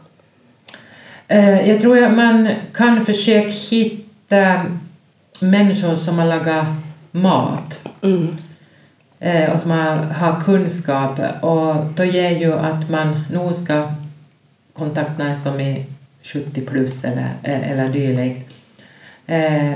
Eh, 1.27 1.69
Jag 1.69 1.81
tror 1.81 2.03
att 2.03 2.13
man 2.15 2.49
kan 2.73 3.05
försöka 3.05 3.49
hitta 3.49 4.65
människor 5.41 5.95
som 5.95 6.19
har 6.19 6.25
lagat 6.25 6.65
mat 7.11 7.79
Mm. 8.01 8.37
eh, 9.19 9.49
och 9.53 9.59
som 9.59 9.71
har, 9.71 10.41
kunskap 10.45 11.19
och 11.41 11.75
då 11.95 12.03
ger 12.03 12.29
ju 12.39 12.53
att 12.53 12.89
man 12.89 13.21
nog 13.33 13.55
ska 13.55 13.87
kontakta 14.73 15.23
någon 15.23 15.35
som 15.37 15.59
är 15.59 15.85
70 16.23 16.61
plus 16.61 17.03
eller, 17.03 17.29
eller 17.43 17.89
dylikt 17.89 18.51
eh, 19.27 19.73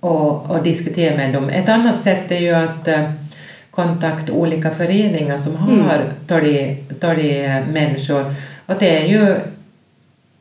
och, 0.00 0.50
och 0.50 0.62
diskutera 0.62 1.16
med 1.16 1.32
dem. 1.34 1.48
Ett 1.48 1.68
annat 1.68 2.00
sätt 2.00 2.30
är 2.30 2.38
ju 2.38 2.50
att 2.52 2.88
eh, 2.88 3.10
kontakta 3.70 4.32
olika 4.32 4.70
föreningar 4.70 5.38
som 5.38 5.56
Mm. 5.56 5.80
har 5.80 6.04
tagit, 6.26 7.00
tagit 7.00 7.68
människor 7.72 8.34
och 8.66 8.74
det 8.78 8.96
är 9.02 9.06
ju 9.06 9.20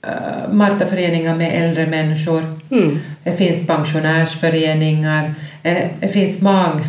uh, 0.08 0.52
Martaföreningar 0.54 1.36
med 1.36 1.63
äldre 1.63 1.86
människor 1.88 2.60
Mm. 2.72 3.00
det 3.24 3.32
finns 3.32 3.67
pensionärsföreningar, 3.67 5.34
eh, 5.63 5.88
det 6.00 6.08
finns 6.08 6.41
många 6.41 6.82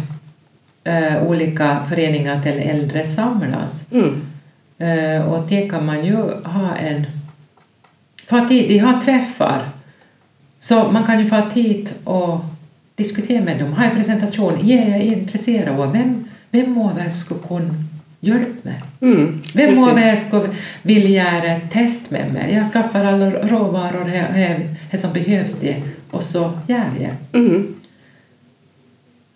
eh, 0.85 1.23
olika 1.23 1.79
föreningar 1.89 2.43
till 2.43 2.53
äldre 2.59 3.05
samlas. 3.05 3.87
Mm. 3.93 4.23
Eh, 4.79 5.23
Och 5.33 5.47
det 5.49 5.69
kan 5.71 5.87
man 5.87 6.05
ju 6.05 6.17
ha 6.45 6.77
en... 6.77 7.07
Få 8.29 8.49
tid, 8.49 8.69
de 8.69 8.79
har 8.79 9.01
träffar. 9.01 9.63
Så 10.61 10.93
man 10.93 11.05
kan 11.07 11.21
ju 11.21 11.29
få 11.29 11.43
tid 11.55 11.91
och 12.05 12.41
diskutera 12.97 13.45
med 13.45 13.59
dem, 13.59 13.73
ha 13.73 13.85
en 13.85 13.97
presentation. 13.97 14.53
Ja, 14.69 14.77
jag 14.77 14.97
är 14.97 15.01
intresserad 15.01 15.81
av 15.81 15.93
vem, 15.93 16.25
vem 16.51 16.79
av 16.79 16.99
er 16.99 17.09
skulle 17.09 17.41
kunna 17.49 17.75
hjälpa 18.21 18.51
mig? 18.69 18.83
Mm. 19.01 19.41
Vem 19.55 19.79
av 19.85 19.91
Precis. 19.91 20.07
er 20.07 20.17
skulle 20.17 20.49
vilja 20.83 21.25
göra 21.25 21.53
ett 21.57 21.71
test 21.71 22.11
med 22.11 22.33
mig? 22.33 22.55
Jag 22.55 22.73
skaffar 22.73 23.05
alla 23.05 23.31
råvaror 23.31 24.05
här, 24.05 24.33
här, 24.33 24.69
här 24.91 24.99
som 24.99 25.13
behövs 25.13 25.55
det 25.61 25.77
och 26.11 26.23
så 26.23 26.53
gör 26.67 26.85
vi 26.99 27.05
det. 27.05 27.39
Mm. 27.39 27.75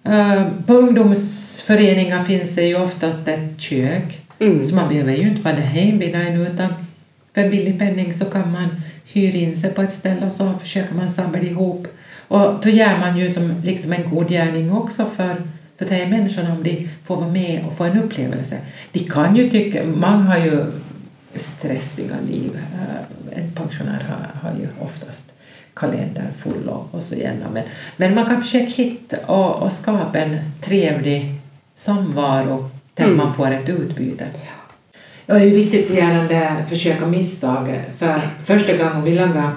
Eh, 0.04 0.46
På 0.66 0.74
ungdomsföreningar 0.74 2.24
finns 2.24 2.54
det 2.54 2.62
ju 2.66 2.76
oftast 2.76 3.28
ett 3.28 3.60
kök, 3.60 4.20
Mm. 4.38 4.64
så 4.64 4.74
man 4.74 4.88
behöver 4.88 5.12
ju 5.12 5.28
inte 5.28 5.42
vara 5.42 5.56
ännu 5.56 6.48
utan 6.48 6.68
för 7.34 7.40
en 7.40 7.50
billig 7.50 7.78
penning 7.78 8.14
så 8.14 8.24
kan 8.24 8.52
man 8.52 8.68
hyra 9.04 9.36
in 9.38 9.56
sig 9.56 9.70
på 9.70 9.82
ett 9.82 9.92
ställe 9.92 10.26
och 10.26 10.32
så 10.32 10.52
försöker 10.52 10.94
man 10.94 11.10
samla 11.10 11.38
ihop. 11.38 11.86
Och 12.28 12.54
då 12.62 12.68
gör 12.70 12.98
man 12.98 13.16
ju 13.18 13.30
som 13.30 13.54
liksom 13.64 13.92
en 13.92 14.10
god 14.10 14.28
gärning 14.28 14.72
också 14.72 15.04
för, 15.16 15.34
för 15.78 15.84
de 15.84 15.94
här 15.94 16.06
människorna 16.06 16.52
om 16.52 16.62
de 16.62 16.88
får 17.04 17.16
vara 17.16 17.28
med 17.28 17.64
och 17.66 17.76
få 17.76 17.84
en 17.84 18.02
upplevelse. 18.02 18.58
De 18.92 18.98
kan 19.00 19.36
ju 19.36 19.50
tycka, 19.50 19.84
man 19.84 20.22
har 20.22 20.38
ju 20.38 20.64
stressiga 21.34 22.14
liv. 22.28 22.58
Eh, 22.74 23.38
En 23.38 23.52
pensionär 23.52 24.06
har, 24.08 24.48
har 24.50 24.58
ju 24.58 24.68
oftast 24.80 25.32
kalender 25.74 26.24
full 26.38 26.68
och, 26.68 26.88
och 26.94 27.02
så 27.02 27.14
gärna. 27.14 27.50
Men, 27.52 27.62
men 27.96 28.14
man 28.14 28.26
kan 28.26 28.42
försöka 28.42 28.66
hitta 28.82 29.16
och, 29.26 29.62
och 29.62 29.72
skapa 29.72 30.18
en 30.18 30.38
trevlig 30.60 31.34
samvaro 31.76 32.70
där 32.94 33.04
Mm. 33.04 33.16
man 33.16 33.34
får 33.34 33.50
ett 33.50 33.68
utbyte. 33.68 34.26
Det 35.26 35.32
är 35.32 35.38
viktigt 35.38 35.90
gärna 35.90 36.64
försöka 36.68 37.06
misstag. 37.06 37.80
För 37.98 38.20
första 38.44 38.76
gången 38.76 39.04
vi 39.04 39.14
lagade 39.14 39.50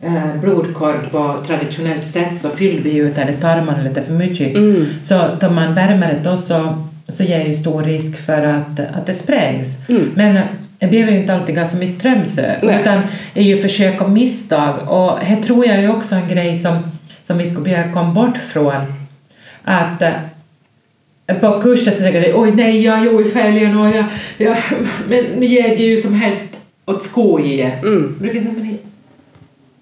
eh, 0.00 0.40
blodkorv 0.40 1.10
på 1.10 1.38
traditionellt 1.46 2.06
sätt 2.06 2.40
så 2.40 2.50
fyllde 2.50 2.82
vi 2.82 2.96
ut 2.96 3.14
det 3.14 3.36
tarmarna 3.40 3.82
lite 3.82 4.02
för 4.02 4.12
mycket. 4.12 4.56
Mm. 4.56 4.86
Så 5.02 5.28
då 5.40 5.50
man 5.50 5.74
värmer 5.74 6.12
det 6.12 6.30
då 6.30 6.36
så, 6.36 6.84
så 7.08 7.24
ger 7.24 7.44
ju 7.44 7.54
stor 7.54 7.82
risk 7.82 8.16
för 8.26 8.42
att, 8.42 8.80
att 8.80 9.06
det 9.06 9.14
sprängs. 9.14 9.88
Mm. 9.88 10.10
Men 10.14 10.36
eh, 10.36 10.44
det 10.78 10.86
behöver 10.86 11.12
ju 11.12 11.18
inte 11.18 11.34
alltid 11.34 11.54
gå 11.54 11.66
som 11.66 11.82
i 11.82 11.88
Strömsö, 11.88 12.54
utan 12.62 13.02
det 13.34 13.40
är 13.40 13.44
ju 13.44 13.62
försök 13.62 14.00
och 14.00 14.10
misstag. 14.10 14.74
Och 14.88 15.18
här 15.18 15.42
tror 15.42 15.66
jag 15.66 15.80
ju 15.80 15.88
också 15.88 16.14
en 16.14 16.28
grej 16.28 16.58
som, 16.58 16.78
som 17.22 17.38
vi 17.38 17.46
skulle 17.46 17.64
behöva 17.64 17.92
komma 17.92 18.12
bort 18.12 18.36
från. 18.36 18.94
Att 19.64 20.02
på 21.26 21.60
kursen 21.60 21.92
så 21.92 21.98
säger 21.98 22.20
de 22.20 22.34
oj 22.34 22.52
nej, 22.54 22.82
jag 22.82 23.04
gjorde 23.04 23.30
fel 23.30 23.76
och 23.76 23.88
jag, 23.88 24.04
jag, 24.38 24.56
men 25.08 25.24
ni 25.24 25.46
ger 25.46 25.76
det 25.76 25.82
ju 25.82 25.96
som 25.96 26.14
helt 26.14 26.56
åt 26.86 27.02
skoje. 27.02 27.72
Mm. 27.72 28.02
Jag 28.02 28.22
brukar 28.22 28.40
säga, 28.40 28.52
men 28.52 28.78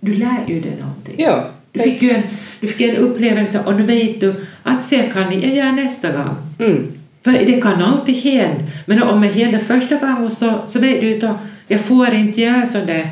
du 0.01 0.15
lär 0.15 0.39
ju 0.47 0.61
dig 0.61 0.77
någonting. 0.81 1.15
Ja. 1.19 1.45
Du 1.73 1.81
fick 1.81 2.03
ju 2.03 2.11
en, 2.11 2.23
du 2.61 2.67
fick 2.67 2.81
en 2.81 2.97
upplevelse 2.97 3.61
och 3.67 3.75
nu 3.75 3.83
vet 3.83 4.21
du 4.21 4.35
att 4.63 4.85
så 4.85 4.97
kan 5.13 5.41
jag 5.41 5.57
göra 5.57 5.73
nästa 5.73 6.13
gång. 6.13 6.37
Mm. 6.59 6.93
För 7.25 7.33
det 7.33 7.61
kan 7.61 7.83
alltid 7.83 8.15
hända. 8.15 8.65
Men 8.87 9.03
om 9.03 9.21
det 9.21 9.29
händer 9.29 9.59
första 9.59 9.97
gången 9.97 10.31
så, 10.31 10.55
så 10.67 10.81
vet 10.81 11.01
du 11.01 11.27
att 11.27 11.37
jag 11.69 11.81
får 11.81 12.15
inte 12.15 12.41
göra 12.41 12.67
så 12.67 12.79
där. 12.79 13.09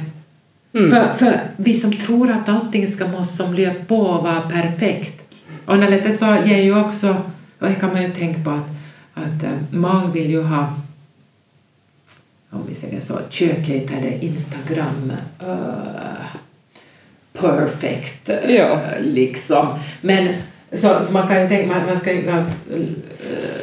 Mm. 0.75 0.91
För, 0.91 1.13
för 1.19 1.41
vi 1.57 1.75
som 1.75 1.93
tror 1.93 2.31
att 2.31 2.49
allting 2.49 2.89
ska 2.89 3.07
måste 3.07 3.37
som 3.37 3.55
löpa 3.55 3.85
på 3.85 4.01
och 4.01 4.23
vara 4.23 4.41
perfekt. 4.41 5.23
Och 5.65 5.79
när 5.79 5.91
det 5.91 6.13
så 6.13 6.37
ger 6.47 6.63
ju 6.63 6.81
också, 6.81 7.17
och 7.59 7.69
det 7.69 7.75
kan 7.75 7.93
man 7.93 8.03
ju 8.03 8.09
tänka 8.09 8.43
på 8.43 8.51
att, 8.51 8.67
att 9.15 9.45
uh, 9.45 9.51
många 9.71 10.07
vill 10.07 10.31
ju 10.31 10.43
ha 10.43 10.75
om 12.51 12.63
vi 12.69 12.75
säger 12.75 13.01
så, 13.01 13.19
det 14.01 14.25
Instagram 14.25 15.13
uh, 15.43 16.27
perfect 17.33 18.31
ja. 18.49 18.81
liksom. 19.01 19.79
Men 20.01 20.29
så, 20.73 21.01
så 21.03 21.13
man 21.13 21.29
kan 21.29 21.43
ju 21.43 21.49
tänka, 21.49 21.75
man, 21.75 21.87
man 21.87 22.01
ska 22.01 22.13
ju 22.13 22.31
ha 22.31 22.43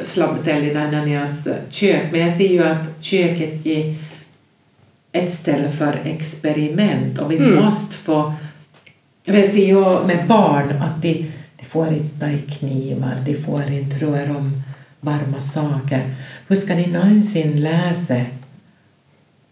slabbtällingar 0.02 1.06
i 1.06 1.10
deras 1.10 1.48
kök, 1.70 2.02
men 2.12 2.20
jag 2.20 2.36
ser 2.36 2.48
ju 2.48 2.64
att 2.64 3.04
köket 3.04 3.66
ger 3.66 3.94
ett 5.12 5.30
ställe 5.30 5.68
för 5.68 6.00
experiment 6.04 7.18
och 7.18 7.32
vi 7.32 7.36
mm. 7.36 7.64
måste 7.64 7.94
få... 7.94 8.34
Jag 9.24 9.48
ser 9.48 9.66
ju 9.66 10.06
med 10.06 10.26
barn 10.26 10.82
att 10.82 11.02
de, 11.02 11.32
de 11.66 11.70
får 11.70 11.88
inte 11.88 12.20
ta 12.20 12.26
i 12.26 12.38
knivar, 12.38 13.14
de 13.24 13.34
får 13.34 13.62
inte 13.72 13.96
röra 13.96 14.36
om 14.36 14.62
varma 15.00 15.40
saker. 15.40 16.14
Hur 16.48 16.56
ska 16.56 16.74
ni 16.74 16.86
någonsin 16.86 17.62
läsa 17.62 18.20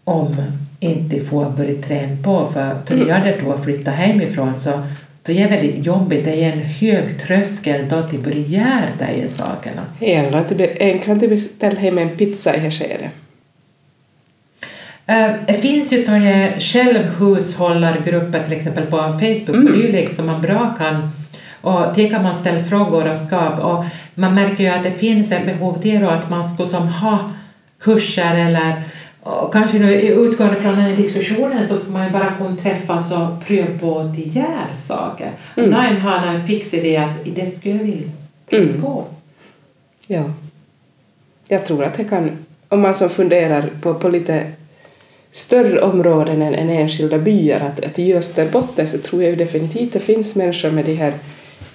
om 0.03 0.35
inte 0.79 1.19
får 1.19 1.49
börja 1.49 1.81
träna 1.81 2.23
på? 2.23 2.51
För 2.53 2.77
då 2.87 2.93
mm. 2.93 3.07
jag 3.07 3.39
då 3.43 3.57
flytta 3.57 3.91
hemifrån 3.91 4.59
så 4.59 4.69
är 4.69 4.83
det 5.25 5.47
väldigt 5.47 5.85
jobbigt, 5.85 6.25
det 6.25 6.43
är 6.43 6.51
en 6.51 6.61
hög 6.61 7.21
tröskel 7.21 7.89
då 7.89 8.01
till 8.01 8.19
börja 8.19 8.47
göra 8.47 8.89
de 8.99 9.29
sakerna. 9.29 9.81
Eller 9.99 10.37
att 10.37 10.49
det 10.49 10.55
blir 10.55 10.77
enklare 10.79 11.17
att 11.17 11.29
beställa 11.29 11.79
hem 11.79 11.97
en 11.97 12.09
pizza 12.09 12.55
i 12.55 12.59
det 12.59 12.71
skedet. 12.71 13.11
Eh, 15.05 15.31
det 15.47 15.53
finns 15.53 15.93
ju 15.93 16.05
självhushållargrupper 16.59 18.43
till 18.43 18.53
exempel 18.53 18.85
på 18.85 18.97
Facebook 18.97 19.49
mm. 19.49 19.67
och 19.67 19.73
dylikt 19.73 20.15
som 20.15 20.25
man 20.25 20.41
bra 20.41 20.75
kan 20.77 21.11
och 21.65 21.95
det 21.95 22.09
kan 22.09 22.23
man 22.23 22.35
ställa 22.35 22.63
frågor 22.63 23.09
och 23.09 23.17
skapa 23.17 23.61
och 23.61 23.85
man 24.15 24.35
märker 24.35 24.63
ju 24.63 24.69
att 24.69 24.83
det 24.83 24.91
finns 24.91 25.31
ett 25.31 25.45
behov 25.45 25.81
till 25.81 26.05
att 26.05 26.29
man 26.29 26.43
skulle 26.43 26.69
som 26.69 26.87
ha 26.87 27.31
kurser 27.79 28.35
eller 28.35 28.83
och 29.25 29.53
kanske 29.53 29.79
nu 29.79 30.01
utgående 30.01 30.55
från 30.55 30.71
den 30.71 30.81
här 30.81 30.95
diskussionen 30.95 31.67
så 31.67 31.77
ska 31.77 31.91
man 31.91 32.05
ju 32.05 32.11
bara 32.11 32.33
kunna 32.37 32.55
träffas 32.55 33.11
och 33.11 33.45
pröva 33.47 33.79
på 33.79 34.13
göra 34.15 34.75
saker. 34.75 35.31
Mm. 35.55 35.69
Någon 35.69 35.97
har 36.01 36.27
en 36.27 36.47
fix 36.47 36.73
idé 36.73 36.97
att 36.97 37.35
det 37.35 37.47
skulle 37.47 37.75
jag 37.75 37.83
vilja 37.83 38.09
pröva 38.49 38.63
mm. 38.63 38.81
på. 38.81 39.03
Ja. 40.07 40.23
Jag 41.47 41.65
tror 41.65 41.83
att 41.83 41.93
det 41.93 42.03
kan, 42.03 42.31
om 42.69 42.81
man 42.81 42.93
så 42.93 43.09
funderar 43.09 43.69
på, 43.81 43.93
på 43.93 44.09
lite 44.09 44.51
större 45.31 45.81
områden 45.81 46.41
än, 46.41 46.55
än 46.55 46.69
enskilda 46.69 47.17
byar, 47.17 47.59
att, 47.59 47.85
att 47.85 47.99
i 47.99 48.13
Österbotten 48.13 48.87
så 48.87 48.97
tror 48.97 49.23
jag 49.23 49.29
ju 49.29 49.35
definitivt 49.35 49.93
det 49.93 49.99
finns 49.99 50.35
människor 50.35 50.71
med 50.71 50.85
de 50.85 50.95
här 50.95 51.13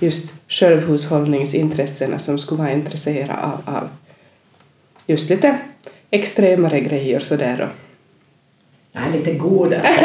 just 0.01 0.35
självhushållningsintressena 0.49 2.19
som 2.19 2.39
skulle 2.39 2.59
vara 2.59 2.73
intresserade 2.73 3.39
av, 3.43 3.63
av 3.67 3.89
just 5.07 5.31
lite 5.31 5.59
extremare 6.11 6.81
grejer 6.81 7.21
sådär 7.21 7.57
då. 7.59 7.69
Ja, 8.93 9.01
lite 9.13 9.35
goda 9.35 9.83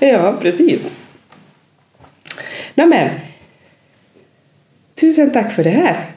Ja, 0.00 0.36
precis. 0.40 0.94
Nå 2.74 2.86
men, 2.86 3.10
tusen 4.94 5.30
tack 5.30 5.52
för 5.52 5.64
det 5.64 5.70
här. 5.70 6.09